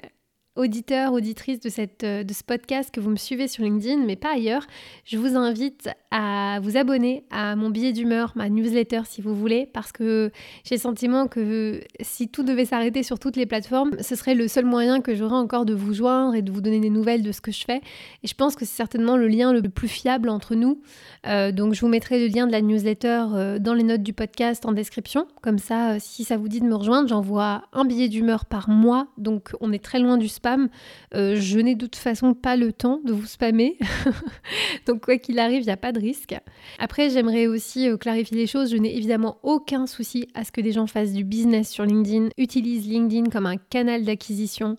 auditeur, 0.55 1.11
auditrice 1.11 1.59
de, 1.59 1.69
cette, 1.69 2.03
euh, 2.03 2.23
de 2.23 2.33
ce 2.33 2.43
podcast, 2.43 2.89
que 2.91 3.01
vous 3.01 3.09
me 3.09 3.17
suivez 3.17 3.47
sur 3.47 3.63
LinkedIn, 3.63 4.05
mais 4.05 4.15
pas 4.15 4.33
ailleurs, 4.33 4.65
je 5.03 5.17
vous 5.17 5.35
invite 5.35 5.89
à 6.11 6.59
vous 6.61 6.77
abonner 6.77 7.25
à 7.29 7.57
mon 7.57 7.69
billet 7.69 7.91
d'humeur, 7.91 8.31
ma 8.35 8.49
newsletter 8.49 9.01
si 9.05 9.21
vous 9.21 9.35
voulez, 9.35 9.67
parce 9.73 9.91
que 9.91 10.31
j'ai 10.63 10.75
le 10.75 10.79
sentiment 10.81 11.27
que 11.27 11.81
si 11.99 12.29
tout 12.29 12.43
devait 12.43 12.63
s'arrêter 12.63 13.03
sur 13.03 13.19
toutes 13.19 13.35
les 13.35 13.45
plateformes, 13.45 13.91
ce 13.99 14.15
serait 14.15 14.33
le 14.33 14.47
seul 14.47 14.65
moyen 14.65 15.01
que 15.01 15.13
j'aurais 15.13 15.35
encore 15.35 15.65
de 15.65 15.73
vous 15.73 15.93
joindre 15.93 16.35
et 16.35 16.41
de 16.41 16.51
vous 16.51 16.61
donner 16.61 16.79
des 16.79 16.89
nouvelles 16.89 17.21
de 17.21 17.33
ce 17.33 17.41
que 17.41 17.51
je 17.51 17.65
fais. 17.65 17.81
Et 18.23 18.27
je 18.27 18.33
pense 18.33 18.55
que 18.55 18.63
c'est 18.63 18.77
certainement 18.77 19.17
le 19.17 19.27
lien 19.27 19.51
le 19.51 19.61
plus 19.61 19.89
fiable 19.89 20.29
entre 20.29 20.55
nous. 20.55 20.79
Euh, 21.27 21.51
donc 21.51 21.73
je 21.73 21.81
vous 21.81 21.89
mettrai 21.89 22.19
le 22.19 22.33
lien 22.33 22.47
de 22.47 22.51
la 22.53 22.61
newsletter 22.61 23.25
euh, 23.33 23.59
dans 23.59 23.73
les 23.73 23.83
notes 23.83 24.03
du 24.03 24.13
podcast 24.13 24.65
en 24.65 24.71
description. 24.71 25.27
Comme 25.41 25.59
ça, 25.59 25.99
si 25.99 26.23
ça 26.23 26.37
vous 26.37 26.47
dit 26.47 26.61
de 26.61 26.65
me 26.65 26.75
rejoindre, 26.75 27.09
j'envoie 27.09 27.63
un 27.73 27.83
billet 27.83 28.07
d'humeur 28.07 28.45
par 28.45 28.69
mois, 28.69 29.07
donc 29.17 29.51
on 29.59 29.73
est 29.73 29.83
très 29.83 29.99
loin 29.99 30.17
du 30.17 30.29
spam 30.29 30.44
euh, 31.13 31.35
je 31.35 31.59
n'ai 31.59 31.75
de 31.75 31.85
toute 31.85 31.95
façon 31.95 32.33
pas 32.33 32.55
le 32.55 32.73
temps 32.73 32.99
de 33.05 33.13
vous 33.13 33.25
spammer. 33.25 33.77
Donc 34.85 35.05
quoi 35.05 35.17
qu'il 35.17 35.39
arrive, 35.39 35.61
il 35.61 35.65
n'y 35.65 35.71
a 35.71 35.77
pas 35.77 35.91
de 35.91 35.99
risque. 35.99 36.35
Après, 36.79 37.09
j'aimerais 37.09 37.47
aussi 37.47 37.89
euh, 37.89 37.97
clarifier 37.97 38.37
les 38.37 38.47
choses. 38.47 38.71
Je 38.71 38.77
n'ai 38.77 38.95
évidemment 38.95 39.37
aucun 39.43 39.87
souci 39.87 40.27
à 40.33 40.43
ce 40.43 40.51
que 40.51 40.61
des 40.61 40.71
gens 40.71 40.87
fassent 40.87 41.13
du 41.13 41.23
business 41.23 41.69
sur 41.69 41.85
LinkedIn, 41.85 42.29
utilisent 42.37 42.87
LinkedIn 42.87 43.29
comme 43.29 43.45
un 43.45 43.57
canal 43.57 44.03
d'acquisition, 44.03 44.77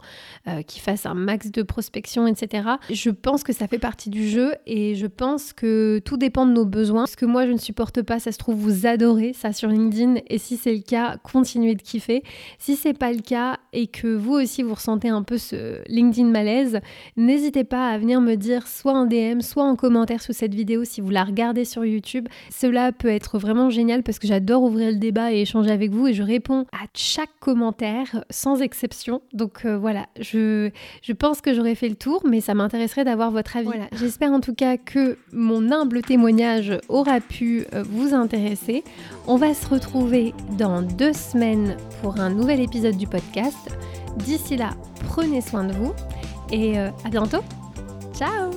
euh, 0.49 0.63
qui 0.63 0.81
fassent 0.81 1.07
un 1.07 1.15
max 1.15 1.51
de 1.51 1.63
prospection, 1.63 2.27
etc. 2.27 2.69
Je 2.91 3.11
pense 3.11 3.43
que 3.43 3.53
ça 3.53 3.67
fait 3.67 3.79
partie 3.79 4.11
du 4.11 4.29
jeu 4.29 4.55
et 4.67 4.95
je 4.95 5.07
pense 5.07 5.53
que 5.53 6.01
tout 6.05 6.17
dépend 6.17 6.47
de 6.47 6.53
nos 6.53 6.67
besoins. 6.67 7.07
Ce 7.07 7.17
que 7.17 7.27
moi 7.27 7.47
je 7.47 7.53
ne 7.53 7.59
supporte 7.59 8.03
pas, 8.03 8.19
ça 8.19 8.33
se 8.33 8.39
trouve, 8.39 8.57
vous 8.57 8.87
adorez 8.87 9.33
ça 9.33 9.53
sur 9.53 9.69
LinkedIn 9.69 10.17
et 10.29 10.39
si 10.39 10.57
c'est 10.57 10.75
le 10.75 10.83
cas, 10.83 11.17
continuez 11.23 11.75
de 11.75 11.83
kiffer. 11.83 12.23
Si 12.59 12.77
c'est 12.77 12.95
pas 12.95 13.13
le 13.13 13.21
cas 13.21 13.59
et 13.73 13.87
que 13.87 14.09
vous 14.09 14.35
aussi 14.35 14.63
vous 14.63 14.75
ressentez 14.75 15.09
un 15.09 15.23
peu 15.23 15.39
ce 15.39 15.56
LinkedIn 15.89 16.29
malaise, 16.29 16.81
n'hésitez 17.17 17.65
pas 17.65 17.89
à 17.89 17.99
venir 17.99 18.21
me 18.21 18.35
dire 18.35 18.67
soit 18.67 18.93
en 18.93 19.07
DM, 19.07 19.41
soit 19.41 19.65
en 19.65 19.77
commentaire 19.77 20.23
sous 20.23 20.33
cette 20.33 20.55
vidéo 20.55 20.85
si 20.85 21.01
vous 21.01 21.11
la 21.11 21.25
regardez 21.25 21.65
sur 21.65 21.85
YouTube. 21.85 22.29
Cela 22.51 22.93
peut 22.93 23.09
être 23.09 23.39
vraiment 23.39 23.71
génial 23.71 24.03
parce 24.03 24.19
que 24.19 24.27
j'adore 24.27 24.63
ouvrir 24.63 24.91
le 24.91 24.97
débat 24.99 25.33
et 25.33 25.43
échanger 25.43 25.71
avec 25.71 25.91
vous 25.91 26.07
et 26.07 26.15
je 26.15 26.23
réponds 26.23 26.67
à 26.73 26.87
chaque 26.95 27.31
commentaire 27.41 28.25
sans 28.31 28.61
exception. 28.63 29.23
Donc 29.33 29.65
euh, 29.65 29.77
voilà, 29.77 30.07
je, 30.21 30.71
je 31.03 31.13
pense 31.13 31.41
que 31.41 31.55
j'aurais 31.55 31.75
fait 31.75 31.89
le 31.89 31.95
tour, 31.95 32.23
mais 32.29 32.41
ça 32.41 32.55
m'intéresserait 32.55 33.05
d'avoir 33.05 33.31
votre 33.31 33.57
avis. 33.57 33.67
Voilà, 33.67 33.87
j'espère 33.99 34.33
en 34.33 34.41
tout 34.41 34.55
cas 34.55 34.77
que 34.77 35.19
mon 35.33 35.71
humble 35.71 36.03
témoignage 36.03 36.79
aura 36.89 37.21
pu 37.21 37.67
euh, 37.75 37.83
vous 37.89 38.15
intéresser. 38.15 38.85
On 39.27 39.37
va 39.37 39.55
se 39.55 39.67
retrouver 39.69 40.35
dans 40.59 40.83
deux 40.83 41.13
semaines 41.13 41.77
pour 42.03 42.21
un 42.21 42.31
nouvel 42.31 42.61
épisode 42.61 42.97
du 42.97 43.07
podcast. 43.07 43.77
D'ici 44.17 44.57
là, 44.57 44.71
prenez 45.09 45.41
soin 45.41 45.65
de 45.65 45.73
vous 45.73 45.93
et 46.51 46.79
euh, 46.79 46.91
à 47.05 47.09
bientôt. 47.09 47.43
Ciao 48.15 48.51